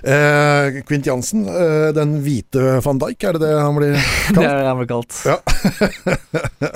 [0.08, 3.98] Eh, Quint Jansen, eh, den hvite van Dijk, er det det han blir
[4.30, 4.38] kalt?
[4.40, 5.18] det er det han blir kalt.
[5.28, 5.36] Ja.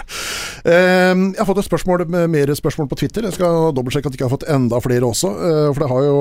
[0.67, 3.29] eh, jeg har fått et spørsmål, mer spørsmål på Twitter.
[3.29, 6.03] Jeg skal dobbeltsjekke at jeg ikke har fått enda flere også, eh, for det har
[6.09, 6.17] jo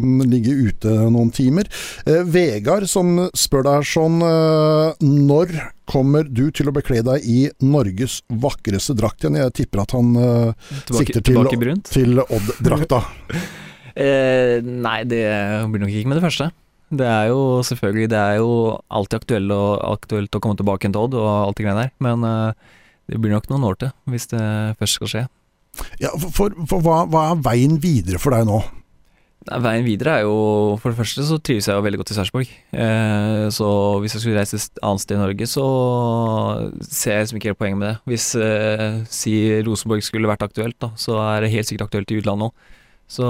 [0.00, 1.68] uh, ligget ute noen timer.
[2.06, 5.52] Eh, Vegard som spør deg sånn eh, Når
[5.92, 9.36] kommer du til å bekle deg i Norges vakreste drakt igjen?
[9.42, 10.14] Jeg tipper at han
[10.88, 11.42] sikter til,
[11.90, 13.02] til Odd-drakta.
[13.98, 15.24] Eh, nei, det
[15.72, 16.50] blir nok ikke med det første.
[16.92, 18.50] Det er jo selvfølgelig Det er jo
[18.92, 22.26] alltid aktuelt, og, aktuelt å komme tilbake til Odd og alt det greiene der, men
[22.28, 22.76] eh,
[23.08, 24.42] det blir nok noen år til hvis det
[24.80, 25.24] først skal skje.
[26.02, 28.60] Ja, for, for hva, hva, er veien videre for deg nå?
[29.48, 30.34] Nei, Veien videre er jo
[30.78, 32.50] For det første så trives jeg jo veldig godt i Sarpsborg.
[32.84, 33.70] Eh, så
[34.02, 35.64] hvis jeg skulle reise et annet sted i Norge, så
[36.84, 37.96] ser jeg liksom ikke helt poenget med det.
[38.12, 39.34] Hvis eh, si
[39.66, 42.70] Rosenborg skulle vært aktuelt, da, så er det helt sikkert aktuelt i utlandet òg.
[43.12, 43.28] Så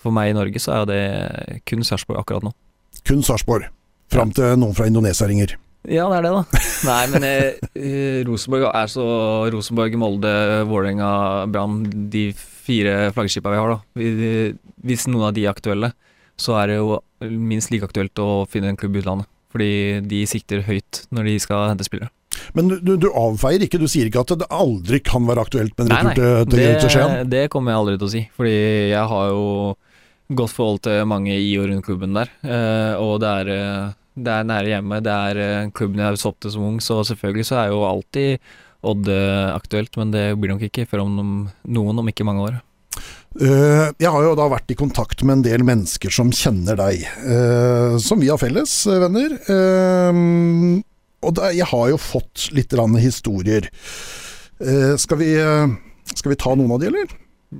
[0.00, 1.02] for meg i Norge så er det
[1.68, 2.54] kun Sarpsborg akkurat nå.
[3.08, 3.68] Kun Sarpsborg.
[4.08, 5.58] Fram til noen fra Indonesia ringer.
[5.88, 6.62] Ja, det er det, da.
[6.88, 9.04] Nei, men eh, Rosenborg er så
[9.52, 10.32] Rosenborg, Molde,
[10.68, 11.10] Vålerenga,
[11.52, 11.80] Brann
[12.12, 14.58] De fire flaggskipene vi har, da.
[14.88, 15.92] Hvis noen av de er aktuelle,
[16.38, 19.30] så er det jo minst like aktuelt å finne en klubb i utlandet.
[19.52, 19.72] Fordi
[20.04, 22.12] de sikter høyt når de skal hente spillere.
[22.58, 25.88] Men du, du avfeier ikke, du sier ikke at det aldri kan være aktuelt med
[25.88, 27.30] en retur til, til, til Skien?
[27.30, 28.24] Det, kommer jeg aldri til å si.
[28.36, 28.56] Fordi
[28.92, 29.46] jeg har jo
[30.38, 32.30] godt forhold til mange i og rundt klubben der.
[32.44, 35.02] Eh, og det er, eh, det er nære hjemme.
[35.04, 37.84] Det er eh, klubben jeg har sopp til som ung, så selvfølgelig så er jo
[37.88, 39.96] alltid Odd aktuelt.
[39.98, 42.60] Men det blir nok ikke før om noen, om ikke mange år.
[43.38, 47.04] Uh, jeg har jo da vært i kontakt med en del mennesker som kjenner deg,
[47.22, 49.34] uh, som vi har felles venner.
[49.52, 50.22] Eh,
[51.24, 53.68] og da, jeg har jo fått litt historier.
[54.60, 55.68] Eh, skal, vi, eh,
[56.14, 57.14] skal vi ta noen av de, eller?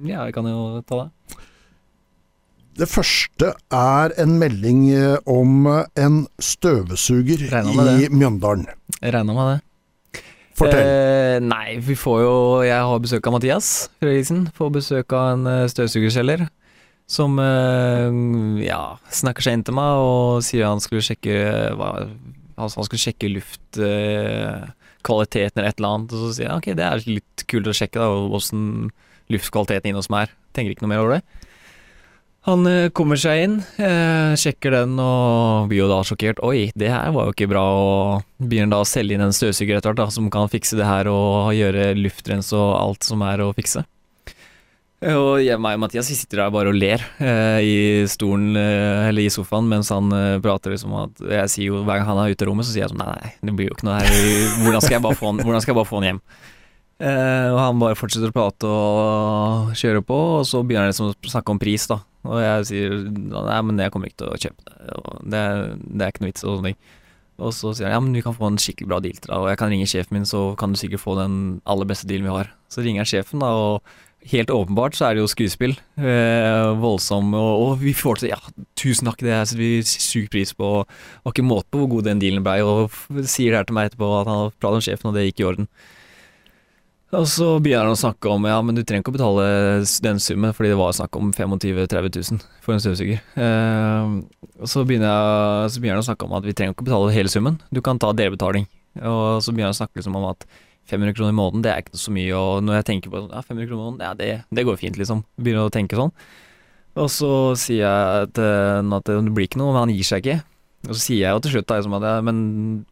[0.04, 1.10] Ja, vi kan jo ta det.
[2.78, 8.68] Det første er en melding eh, om en støvsuger i Mjøndalen.
[9.02, 9.62] Regna med det.
[10.58, 10.82] Fortell.
[10.82, 12.36] Eh, nei, vi får jo
[12.66, 13.68] Jeg har besøk av Mathias
[14.02, 14.48] Fredriksen.
[14.56, 16.48] Får besøk av en eh, støvsugerselger
[17.08, 18.16] som eh,
[18.66, 18.82] ja,
[19.14, 21.38] snakker seg inn til meg og sier han skulle sjekke
[21.78, 21.92] hva,
[22.58, 26.10] altså han skulle sjekke luftkvaliteten eller et eller annet.
[26.12, 28.62] Og så sier jeg ok, det er litt kult å sjekke da, åssen
[29.32, 30.30] luftkvaliteten inne hos meg er.
[30.56, 31.24] Tenker ikke noe mer over det.
[32.48, 36.38] Han eh, kommer seg inn, eh, sjekker den og blir jo da sjokkert.
[36.46, 37.64] Oi, det her var jo ikke bra.
[37.76, 41.10] Og begynner da å selge inn en støvsuger etter hvert som kan fikse det her
[41.12, 43.84] og gjøre luftrens og alt som er å fikse.
[44.98, 47.74] Og jeg, meg og Mathias vi sitter der bare og ler eh, i
[48.10, 52.00] stolen eh, eller i sofaen mens han eh, prater liksom at Jeg sier jo hver
[52.00, 53.76] gang han er ute av rommet, så sier jeg sånn nei, nei, det blir jo
[53.76, 54.16] ikke noe her.
[54.64, 56.20] Hvordan skal jeg bare få han, bare få han hjem?
[56.98, 61.12] Eh, og han bare fortsetter å prate og kjøre på, og så begynner han liksom
[61.12, 62.00] å snakke om pris, da.
[62.26, 64.96] Og jeg sier nei, men jeg kommer ikke til å kjøpe det.
[65.30, 65.42] Det,
[65.94, 66.80] det er ikke noe vits og sånne ting.
[67.38, 69.38] Og så sier han ja, men vi kan få en skikkelig bra deal til deg,
[69.38, 71.38] og jeg kan ringe sjefen min, så kan du sikkert få den
[71.70, 72.50] aller beste dealen vi har.
[72.66, 75.76] Så ringer jeg sjefen, da, og helt åpenbart så er det jo skuespill.
[75.96, 78.40] Eh, voldsom, og, og, vi får til ja,
[78.78, 80.72] tusen takk, det setter vi syk pris på.
[80.80, 82.92] Og var ikke måte på hvor god den dealen blei, og
[83.24, 85.42] sier det her til meg etterpå at han har pratet med sjefen, og det gikk
[85.42, 85.70] i orden.
[87.16, 89.44] Og så begynner han å snakke om ja, men du trenger ikke å betale
[90.04, 93.22] den summen, fordi det var snakk om 25 000-30 000 for en støvsuger.
[93.40, 94.10] Eh,
[94.58, 96.90] og så begynner, jeg, så begynner han å snakke om at vi trenger ikke å
[96.90, 98.68] betale hele summen, du kan ta delbetaling.
[98.98, 100.44] Og så begynner han å snakke liksom om at
[100.88, 103.42] 500 kroner i måneden, det er ikke så mye, og når jeg tenker på ja,
[103.44, 104.28] 500 kroner i måneden, ja, det,
[104.58, 105.24] det går fint, liksom.
[105.40, 106.14] Begynner å tenke sånn.
[106.98, 110.24] Og så sier jeg til han at det blir ikke noe, men han gir seg
[110.24, 110.40] ikke.
[110.86, 112.38] Og så sier jeg jo til slutt da, liksom at ja, men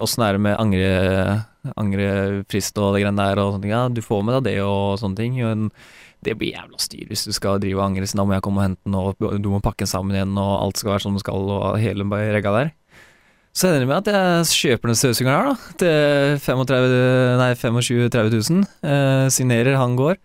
[0.03, 0.89] åssen er det med angre,
[1.79, 3.75] angrefrist og det greiene der og sånne ting.
[3.75, 5.39] Ja, du får med deg det og sånne ting.
[5.41, 5.71] Men
[6.27, 8.63] det blir jævla styr hvis du skal drive og angre, så da må jeg komme
[8.63, 11.17] og hente den, og du må pakke den sammen igjen, og alt skal være som
[11.17, 12.73] det skal, og hele regga der.
[13.57, 16.97] Så ender det med at jeg kjøper den støvsugeren her, da, til 35
[17.41, 18.65] nei, 25 000-30 000.
[18.85, 20.19] Eh, signerer, han går.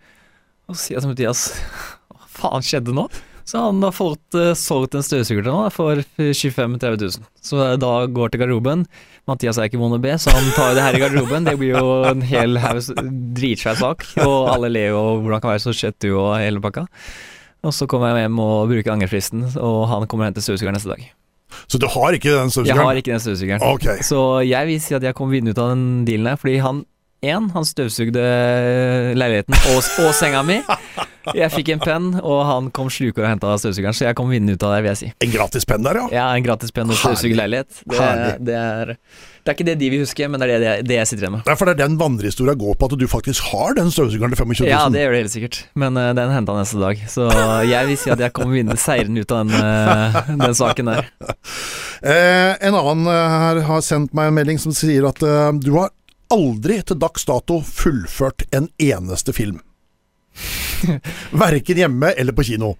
[0.67, 1.43] Og så sier jeg til Mathias
[2.11, 3.05] Hva faen skjedde nå?
[3.47, 7.29] Så han har fått uh, solgt en støvsuger til nå for 25 000-30 000.
[7.43, 8.83] Så da går til garderoben.
[9.27, 11.47] Mathias er ikke vond å be, så han tar det her i garderoben.
[11.47, 12.83] Det blir jo en hel haug
[13.37, 16.85] dritsvær sak, og alle ler jo hvordan kan være så skjettu og hele pakka.
[17.63, 20.93] Og så kommer jeg hjem og bruker angrefristen, og han kommer og henter støvsugeren neste
[20.93, 21.11] dag.
[21.67, 23.61] Så du har ikke den Jeg har ikke den støvsugeren.
[23.63, 24.01] Okay.
[24.05, 26.83] Så jeg vil si at jeg kom vinnende ut av den dealen her, fordi han
[27.21, 28.21] en, han støvsugde
[29.13, 30.61] leiligheten og, og senga mi.
[31.37, 34.57] Jeg fikk en penn, og han kom sluker og henta støvsugeren, så jeg kom vinnende
[34.57, 35.09] ut av det, vil jeg si.
[35.21, 36.07] En gratis penn der, ja.
[36.15, 37.83] Ja, en gratis penn og støvsugerleilighet.
[37.85, 38.07] Det,
[38.47, 41.11] det, er, det er ikke det de vil huske, men det er det, det jeg
[41.11, 41.45] sitter igjen med.
[41.45, 44.65] Derfor det er den vandrehistoria går på at du faktisk har den støvsugeren til 25
[44.65, 44.71] 000.
[44.73, 47.05] Ja, det gjør det helt sikkert, men uh, den henta neste dag.
[47.13, 47.29] Så
[47.69, 51.05] jeg vil si at jeg kom vinnende seirende ut av den, uh, den saken der.
[52.01, 55.69] Eh, en annen eh, her har sendt meg en melding som sier at eh, du
[55.75, 55.91] har
[56.33, 59.59] aldri til dags dato fullført en eneste film.
[61.43, 62.75] Verken hjemme eller på kino.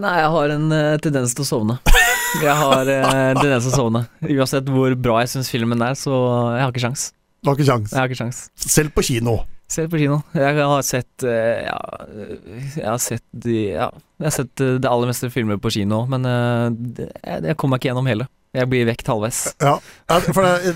[0.00, 1.78] Nei, jeg har en eh, tendens til å sovne.
[2.42, 4.06] Jeg har eh, en tendens til å sovne.
[4.26, 6.14] Uansett hvor bra jeg syns filmen er, så
[6.56, 7.12] jeg har ikke sjans.
[7.44, 7.92] Du har ikke kjangs.
[7.92, 8.38] Jeg har ikke sjans.
[8.56, 9.36] Selv på kino.
[9.70, 10.18] Selv på kino.
[10.36, 11.78] Jeg har sett eh, Ja,
[12.76, 13.90] jeg har sett de Ja,
[14.20, 17.58] jeg har sett eh, det aller meste filmer på kino, men eh, det, jeg, jeg
[17.60, 18.28] kommer meg ikke gjennom hele.
[18.54, 19.44] Jeg blir vekt halvveis.
[19.62, 19.78] Ja,
[20.30, 20.74] for det,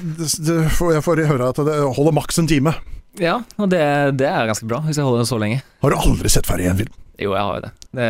[0.58, 2.74] jeg får høre at det holder maks en time.
[3.22, 3.82] Ja, og det,
[4.18, 5.60] det er ganske bra, hvis jeg holder det så lenge.
[5.82, 6.96] Har du aldri sett ferdig en film?
[7.18, 7.70] Jo, jeg har jo det.
[7.98, 8.08] Det,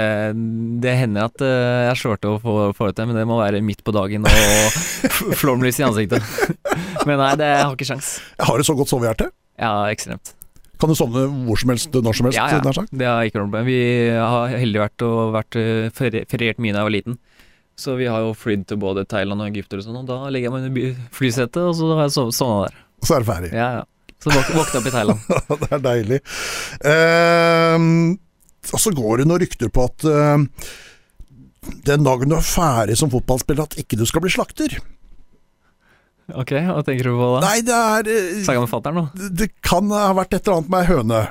[0.85, 3.39] det hender at eh, jeg slår til å få, få det til, men det må
[3.41, 4.81] være midt på dagen og
[5.41, 6.25] flomlys i ansiktet.
[7.09, 8.11] men nei, det jeg har ikke sjans.
[8.37, 9.31] Jeg har du så godt sovehjerte.
[9.57, 10.35] Ja, ekstremt.
[10.79, 12.39] Kan du sovne hvor som helst, når som helst?
[12.39, 12.85] Ja, ja.
[13.01, 13.67] Det har ikke noe problem.
[13.67, 13.81] Vi
[14.13, 17.19] har heldig vært og vært eh, feriert mye da jeg var liten.
[17.79, 20.49] Så vi har jo flydd til både Thailand og Egypt og sånn, og da legger
[20.49, 22.81] jeg meg under flysetet, og så har jeg sov- sovna der.
[23.07, 23.51] Så er det ferdig.
[23.55, 23.85] Ja, ja.
[24.19, 25.21] Så våk våkna opp i Thailand.
[25.63, 26.19] det er deilig.
[26.91, 28.19] Ehm,
[28.75, 30.49] og så går det noen rykter på at ehm,
[31.87, 34.75] den dagen du er ferdig som fotballspiller, at ikke du skal bli slakter.
[36.35, 37.47] Ok, hva tenker du på da?
[37.47, 39.05] Nei, det er eh, Snakka med fatter'n nå?
[39.17, 41.23] det- Det kan ha vært et eller annet med ei høne.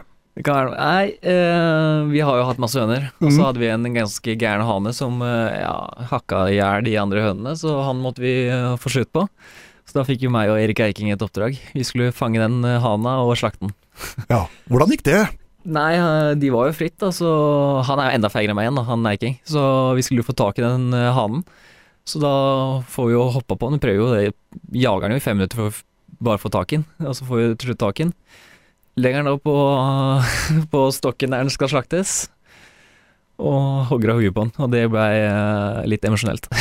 [0.43, 3.07] Nei, eh, vi har jo hatt masse høner.
[3.21, 3.45] Og så Mhm.
[3.45, 7.55] hadde vi en ganske gæren hane som eh, ja, hakka i hjel de andre hønene,
[7.57, 9.27] så han måtte vi eh, få slutt på.
[9.87, 11.57] Så da fikk jo meg og Erik Eiking et oppdrag.
[11.73, 13.73] Vi skulle fange den eh, hana og slakte den.
[14.29, 15.23] Ja, Hvordan gikk det?
[15.65, 18.67] Nei, eh, de var jo fritt, da, så han er jo enda feigere enn meg
[18.69, 19.39] igjen, da, han Eiking.
[19.43, 21.43] Så vi skulle jo få tak i den eh, hanen.
[22.07, 23.79] Så da får vi jo hoppa på den.
[23.79, 24.33] Vi prøver jo det.
[24.71, 25.83] Jager den jo i fem minutter for å f-
[26.23, 28.13] bare få tak i den, og så får vi til slutt tak i den.
[28.97, 29.57] Legger den opp på,
[30.73, 32.25] på stokken der den skal slaktes,
[33.37, 34.51] og hogger av hodet på den.
[34.65, 36.49] Og det blei uh, litt emosjonelt.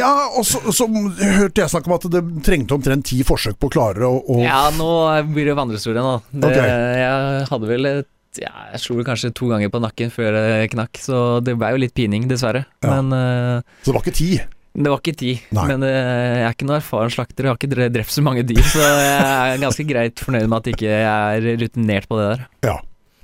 [0.00, 3.68] Ja, og så, så hørte jeg snakke om at det trengte omtrent ti forsøk på
[3.70, 4.88] å klare å, Ja, nå
[5.30, 6.16] blir det vandrehistorie nå.
[6.32, 6.58] Det, Ok.
[6.58, 10.68] Jeg hadde vel et ja, jeg slo vel kanskje to ganger på nakken før det
[10.70, 12.62] knakk, så det blei jo litt pining, dessverre.
[12.84, 12.98] Ja.
[13.00, 14.28] Men uh, Så det var ikke ti.
[14.74, 15.32] Det var ikke ti.
[15.56, 15.64] Nei.
[15.72, 18.62] Men eh, jeg er ikke noen erfaren slakter, jeg har ikke drept så mange dyr,
[18.62, 22.44] så jeg er ganske greit fornøyd med at jeg ikke er rutinert på det der.
[22.68, 22.76] Ja.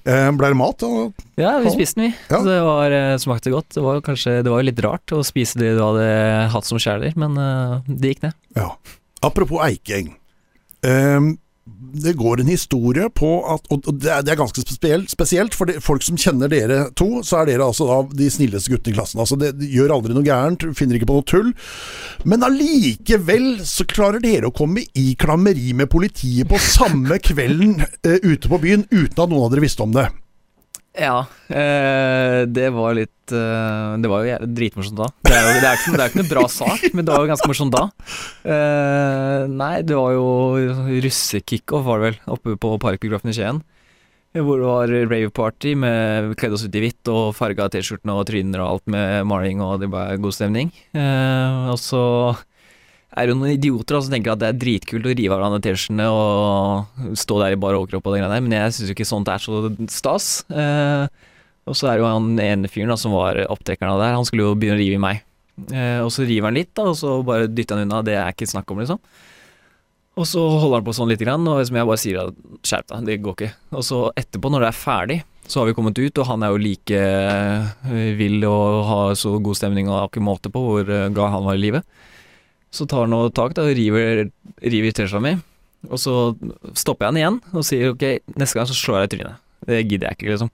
[0.07, 0.83] Eh, ble det mat?
[0.87, 2.13] Og, Ja, vi spiste den, vi.
[2.31, 2.43] Ja.
[2.47, 3.71] Det var, eh, smakte godt.
[3.75, 6.07] Det var kanskje Det var litt rart å spise det du hadde
[6.55, 7.35] hatt som kjæler, men
[7.89, 8.35] det gikk ned.
[8.59, 8.71] ja.
[9.25, 10.13] Apropos Eikeng.
[10.85, 11.21] Eh,
[11.93, 15.71] det går en historie på at Og det er, det er ganske spesielt, spesielt for
[15.71, 18.99] de, folk som kjenner dere to, så er dere altså da de snilleste guttene i
[18.99, 19.23] klassen.
[19.23, 21.53] Altså det, de gjør aldri noe gærent, finner ikke på noe tull.
[22.29, 28.21] Men allikevel så klarer dere å komme i klammeri med politiet på samme kvelden eh,
[28.23, 30.09] ute på byen, uten at noen av dere visste om det.
[30.97, 35.11] Ja, eh, det var litt eh, Det var jo dritmorsomt da.
[35.29, 37.25] Det er jo det er ikke, det er ikke noe bra sak, men det var
[37.25, 37.83] jo ganske morsomt da.
[38.49, 40.27] Eh, nei, det var jo
[41.05, 43.61] russekickoff, var det vel, oppe på Parkbiografen i Skien.
[44.37, 48.27] Hvor det var rave-party med vi kledde oss ut i hvitt og farga T-skjortene og
[48.29, 50.73] tryner og alt med maling, og det var god stemning.
[50.97, 52.03] Eh, og så
[53.17, 55.63] er det noen idioter da, som tenker at det er dritkult å rive av hverandre
[55.65, 58.97] T-skjortene og stå der i bar overkropp og det greia der, men jeg syns jo
[58.97, 59.63] ikke sånt er så
[59.93, 60.27] stas.
[60.53, 61.07] Eh,
[61.67, 64.29] og så er det jo han ene fyren som var opptrekkeren av det her, han
[64.29, 65.23] skulle jo begynne å rive i meg.
[65.73, 68.37] Eh, og så river han litt, da, og så bare dytter han unna, det er
[68.37, 69.01] ikke snakk om, liksom.
[70.17, 73.09] Og så holder han på sånn lite grann, og jeg bare sier at skjerp deg,
[73.09, 73.51] det går ikke.
[73.77, 76.53] Og så etterpå, når det er ferdig, så har vi kommet ut, og han er
[76.53, 80.89] jo like eh, vill og har så god stemning og har ikke måte på hvor
[80.89, 81.99] eh, glad han var i livet.
[82.75, 84.27] Så tar han noe tak da, og river,
[84.63, 85.37] river T-skjorta mi,
[85.87, 86.15] og så
[86.75, 88.05] stopper jeg han igjen og sier ok,
[88.35, 89.45] neste gang så slår jeg i trynet.
[89.67, 90.51] Det gidder jeg ikke, liksom.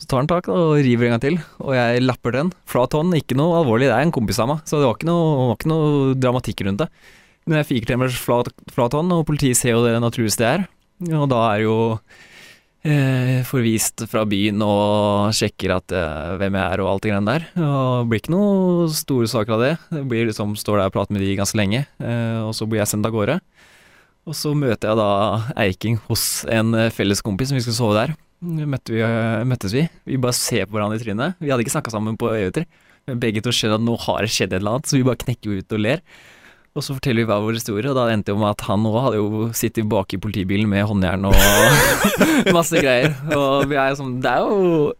[0.00, 2.52] Så tar han tak da, og river en gang til, og jeg lapper den.
[2.70, 5.10] Flat hånd, ikke noe alvorlig, det er en kompis av meg, så det var ikke
[5.10, 6.88] noe, var ikke noe dramatikk rundt det.
[7.48, 10.50] Men jeg fiker til med flat, flat hånd, og politiet ser jo det naturligste det
[10.54, 10.66] er.
[11.20, 11.76] Og da er jo
[13.44, 17.44] forvist fra byen og sjekker at eh, hvem jeg er og alt det greiene der.
[17.60, 19.72] Og det blir ikke noen store saker av det.
[19.92, 22.80] Det blir liksom, Står der og prater med de ganske lenge, eh, og så blir
[22.80, 23.40] jeg sendt av gårde.
[24.28, 25.12] Og så møter jeg da
[25.60, 28.16] Eiking hos en eh, felles kompis som vi skulle sove der.
[28.40, 29.86] Møtte vi, eh, møttes vi.
[30.08, 31.40] Vi bare ser på hverandre i trynet.
[31.40, 32.68] Vi hadde ikke snakka sammen på evigheter.
[33.08, 35.20] Men begge to skjønner at nå har det skjedd et eller annet, så vi bare
[35.20, 36.04] knekker ut og ler.
[36.78, 38.98] Og så forteller vi hver vår historie, og da endte det med at han òg
[39.08, 41.34] hadde jo sittet bak i politibilen med håndjern og
[42.56, 43.16] masse greier.
[43.34, 44.92] Og vi er sånn Det er jo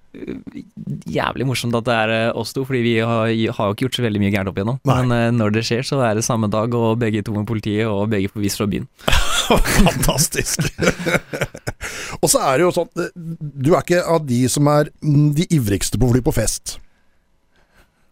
[1.06, 4.00] jævlig morsomt at det er øh, oss to, fordi vi har, har jo ikke gjort
[4.00, 4.80] så veldig mye gærent opp igjennom.
[4.82, 4.98] Nei.
[5.04, 7.86] Men øh, når det skjer, så er det samme dag, og begge to med politiet,
[7.86, 8.88] og begge på vis fra byen.
[9.86, 10.66] Fantastisk.
[12.22, 15.46] og så er det jo sånn eh, Du er ikke av de som er de
[15.54, 16.80] ivrigste på å fly på fest.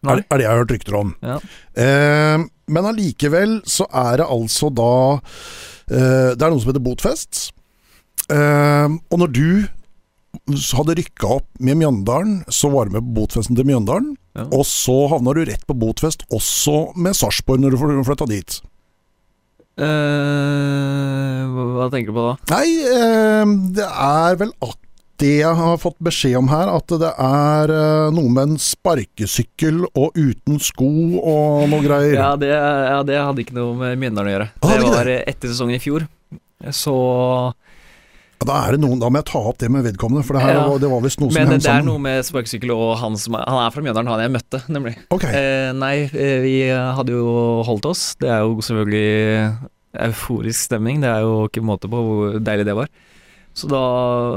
[0.07, 1.15] Er, er det jeg har hørt rykter om.
[1.27, 1.39] Ja.
[1.75, 7.49] Eh, men allikevel så er det altså da eh, Det er noe som heter botfest.
[8.31, 9.49] Eh, og når du
[10.77, 14.15] hadde rykka opp med Mjøndalen, så var du med på botfesten til Mjøndalen.
[14.39, 14.47] Ja.
[14.55, 18.61] Og så havna du rett på botfest også med Sarpsborg når du flytta dit.
[19.79, 22.35] Eh, hva, tenker du på da?
[22.51, 24.79] Nei, eh, det er vel at
[25.19, 29.81] det jeg har fått beskjed om her, at det er eh, noe med en sparkesykkel
[29.99, 30.89] og uten sko
[31.19, 32.15] og noe greier.
[32.15, 34.49] Ja det, ja, det hadde ikke noe med Mjøndalen å gjøre.
[34.63, 36.07] Ah, det, det var etter sesongen i fjor.
[36.75, 36.95] Så
[38.39, 40.43] Ja, Da er det noen, da må jeg ta opp det med vedkommende, for det,
[40.45, 40.69] her, Ja.
[40.69, 42.97] var- det var visst noe som Men hang det, det er noe med sparkesykkel og
[42.99, 44.95] han som er Han er fra Mjøndalen, han jeg møtte, nemlig.
[45.11, 45.33] Okay.
[45.35, 48.15] Eh, nei, eh, vi hadde jo holdt oss.
[48.21, 49.59] Det er jo selvfølgelig
[50.07, 51.01] euforisk stemning.
[51.03, 52.87] Det er jo ikke måte på hvor deilig det var.
[53.59, 53.83] Så da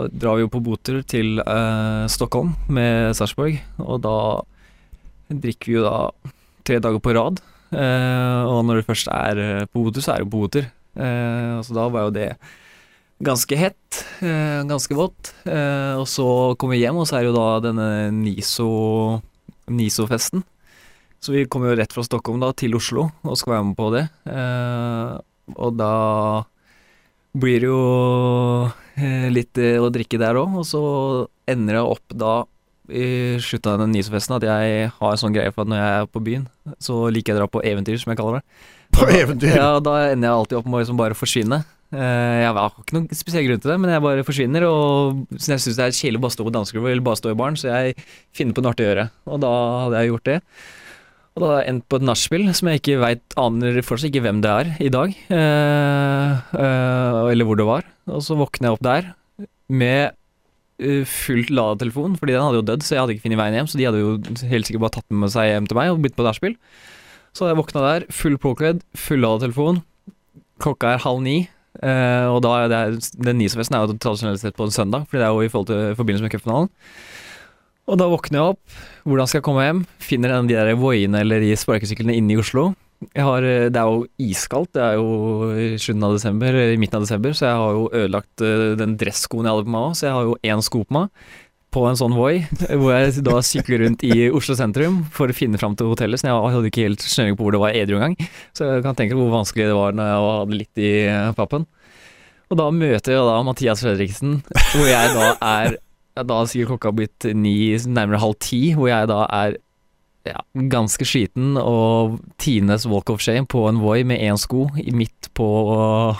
[0.09, 4.15] drar vi jo på boter til eh, Stockholm med Sarpsborg, og da
[5.29, 5.97] drikker vi jo da
[6.65, 7.41] tre dager på rad.
[7.71, 10.71] Eh, og når du først er eh, på boter, så er det jo på boter.
[10.97, 12.31] Eh, så da var jo det
[13.21, 15.35] ganske hett, eh, ganske vått.
[15.45, 18.71] Eh, og så kommer vi hjem, og så er det jo da denne Niso
[19.71, 20.41] Niso-festen.
[21.21, 23.91] Så vi kommer jo rett fra Stockholm da til Oslo og skal være med på
[23.93, 24.07] det.
[24.25, 25.19] Eh,
[25.53, 25.93] og da
[27.37, 28.71] blir det jo
[29.33, 30.81] litt eh, å drikke der òg, og så
[31.49, 32.33] ender jeg opp da
[32.91, 35.99] i slutten av den Niso-festen at jeg har en sånn greie for at når jeg
[36.01, 36.47] er på byen,
[36.81, 38.65] så liker jeg å dra på eventyr, som jeg kaller det.
[38.91, 39.53] på da- eventyr.
[39.55, 41.61] Ja, da ender jeg alltid opp med å liksom bare forsvinne.
[41.91, 44.65] Eh, jeg har ikke noen spesiell grunn til det, men jeg bare forsvinner.
[44.67, 47.39] Og jeg syns det er kjedelig å bare stå på dansegulvet eller bare stå i
[47.39, 47.95] baren, så jeg
[48.35, 49.07] finner på noe artig å gjøre.
[49.31, 49.51] Og da
[49.85, 50.37] hadde jeg gjort det.
[51.31, 54.23] Og da har jeg endt på et nachspiel som jeg ikke veit aner fortsatt ikke
[54.25, 55.13] hvem det er i dag.
[55.31, 57.85] Eh, eh, eller hvor det var.
[58.11, 59.07] Og så våkner jeg opp der
[59.71, 60.11] med
[60.83, 63.55] eh, fullt lada telefon, fordi den hadde jo dødd, så jeg hadde ikke funnet veien
[63.55, 63.69] hjem.
[63.71, 64.17] Så de hadde jo
[64.51, 66.57] helt sikkert bare tatt med seg hjem til meg og begynt på nachspiel.
[67.31, 69.79] Så jeg våkna der, full påkledd, full lada telefon.
[70.61, 71.37] Klokka er halv ni.
[71.79, 72.81] eh, og da er det,
[73.15, 75.71] den Nisofesten er jo tradisjonelt sett på en søndag, fordi det er jo i forhold
[75.71, 76.73] til forbindelse med cupfinalen.
[77.89, 78.79] Og da våkner jeg opp.
[79.07, 79.81] Hvordan skal jeg komme hjem?
[80.03, 82.71] Finner en av de der Voiene eller de sparkesyklene inne i Oslo.
[83.17, 86.99] Har, eh, det er jo iskaldt, det er jo i slutten av desember, i midten
[86.99, 89.95] av desember, så jeg har jo ødelagt eh, den dresskoen jeg hadde på meg òg,
[89.97, 91.25] så jeg har jo én sko på meg.
[91.71, 95.57] På en sånn Voi, hvor jeg da sykler rundt i Oslo sentrum for å finne
[95.57, 96.19] fram til hotellet.
[96.19, 98.17] Så jeg hadde ikke helt snøring på hvor det var edru engang.
[98.51, 101.63] Så jeg kan tenke hvor vanskelig det var når jeg hadde litt i eh, pappen.
[102.51, 104.41] Og da møter jeg da Mathias Fredriksen,
[104.75, 105.79] hvor jeg da er
[106.17, 107.57] ja, Da har sikkert klokka blitt ni,
[107.87, 109.57] nærmere halv ti, hvor jeg da er
[110.27, 110.37] ja,
[110.69, 115.47] ganske skiten og tidenes walk of shame på en Voi med én sko midt på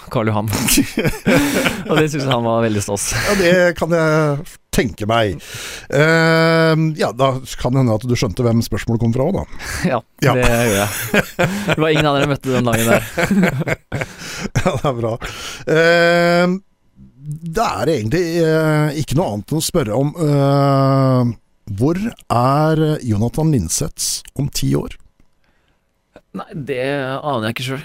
[0.09, 0.47] Karl Johan.
[1.89, 3.11] og det syns han var veldig stas.
[3.13, 5.35] Ja, det kan jeg tenke meg.
[5.93, 7.29] Uh, ja, da
[7.61, 9.45] kan det hende at du skjønte hvem spørsmålet kom fra òg, da.
[9.91, 10.33] Ja, Ja.
[10.39, 11.23] det gjør jeg.
[11.69, 13.03] Det var ingen andre jeg møtte den dagen der.
[14.61, 15.11] Ja, det er bra.
[15.69, 16.53] Eh,
[17.21, 21.31] det er egentlig eh, ikke noe annet enn å spørre om eh,
[21.77, 24.97] Hvor er Jonathan Linseth om ti år?
[26.37, 26.83] Nei, det
[27.19, 27.83] aner jeg ikke sjøl.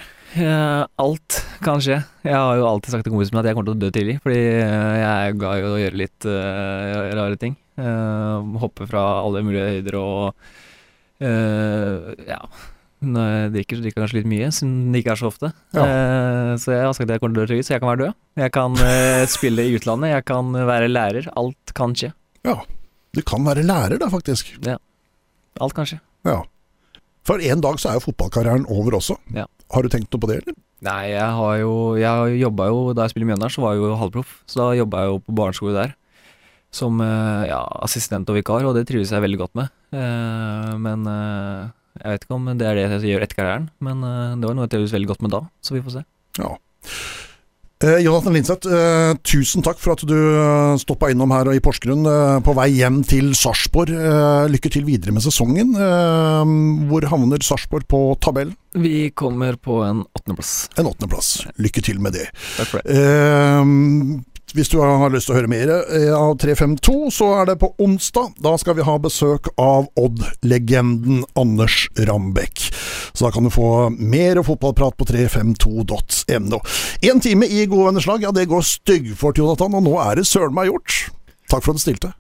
[1.03, 1.99] Alt kan skje.
[2.27, 4.19] Jeg har jo alltid sagt til kompisen min at jeg kommer til å dø tidlig,
[4.25, 7.57] fordi eh, jeg er glad i å gjøre litt uh, rare ting.
[7.77, 10.49] Uh, hoppe fra alle mulige høyder og
[11.21, 12.41] uh, ja.
[13.05, 15.51] Når jeg drikker, så drikker jeg kanskje litt mye, siden det ikke er så ofte.
[15.77, 15.85] Ja.
[15.85, 17.91] Eh, så jeg har sagt at jeg kommer til å dø tidlig, så jeg kan
[17.93, 18.19] være død.
[18.41, 21.29] Jeg kan eh, spille i utlandet, jeg kan være lærer.
[21.37, 22.13] Alt kan skje.
[22.49, 22.57] Ja,
[23.17, 24.55] du kan være lærer da, faktisk.
[24.65, 24.79] Ja.
[25.61, 26.01] Alt kan skje.
[26.29, 26.41] Ja.
[27.27, 29.19] For en dag så er jo fotballkarrieren over også.
[29.35, 29.45] Ja.
[29.75, 30.57] Har du tenkt noe på det, eller?
[30.87, 33.81] Nei, jeg har jo Jeg jobba jo Da jeg spilte i Mjøndalen, så var jeg
[33.83, 34.35] jo halvproff.
[34.47, 35.95] Så da jobba jeg jo på barneskole der.
[36.77, 39.73] Som eh, ja, assistent og vikar, og det trives jeg veldig godt med.
[39.97, 41.73] Eh, men eh,
[42.03, 43.71] jeg vet ikke om det er det jeg gjør etter karrieren.
[43.85, 46.05] Men eh, det var noe jeg trivdes veldig godt med da, så vi får se.
[46.41, 46.53] Ja.
[47.85, 52.09] Eh, Jonathan Linseth, eh, tusen takk for at du eh, stoppa innom her i Porsgrunn
[52.09, 53.93] eh, på vei hjem til Sarpsborg.
[53.93, 55.75] Eh, lykke til videre med sesongen.
[55.77, 56.55] Eh,
[56.89, 58.57] hvor havner Sarpsborg på tabellen?
[58.77, 60.55] Vi kommer på en åttendeplass.
[60.81, 61.35] En åttendeplass.
[61.61, 62.31] Lykke til med det.
[62.57, 64.25] Takk for det.
[64.55, 67.73] Hvis du har lyst til å høre mer eh, av 352, så er det på
[67.83, 68.37] onsdag.
[68.43, 72.69] Da skal vi ha besøk av Odd-legenden Anders Rambekk.
[73.11, 76.61] Så da kan du få mer fotballprat på 352.no.
[77.11, 80.29] En time i gode venners lag, ja det går styggfort, Jonathan, og nå er det
[80.31, 81.01] søren meg gjort.
[81.51, 82.15] Takk for at du stilte.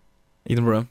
[0.51, 0.91] Ikke problem.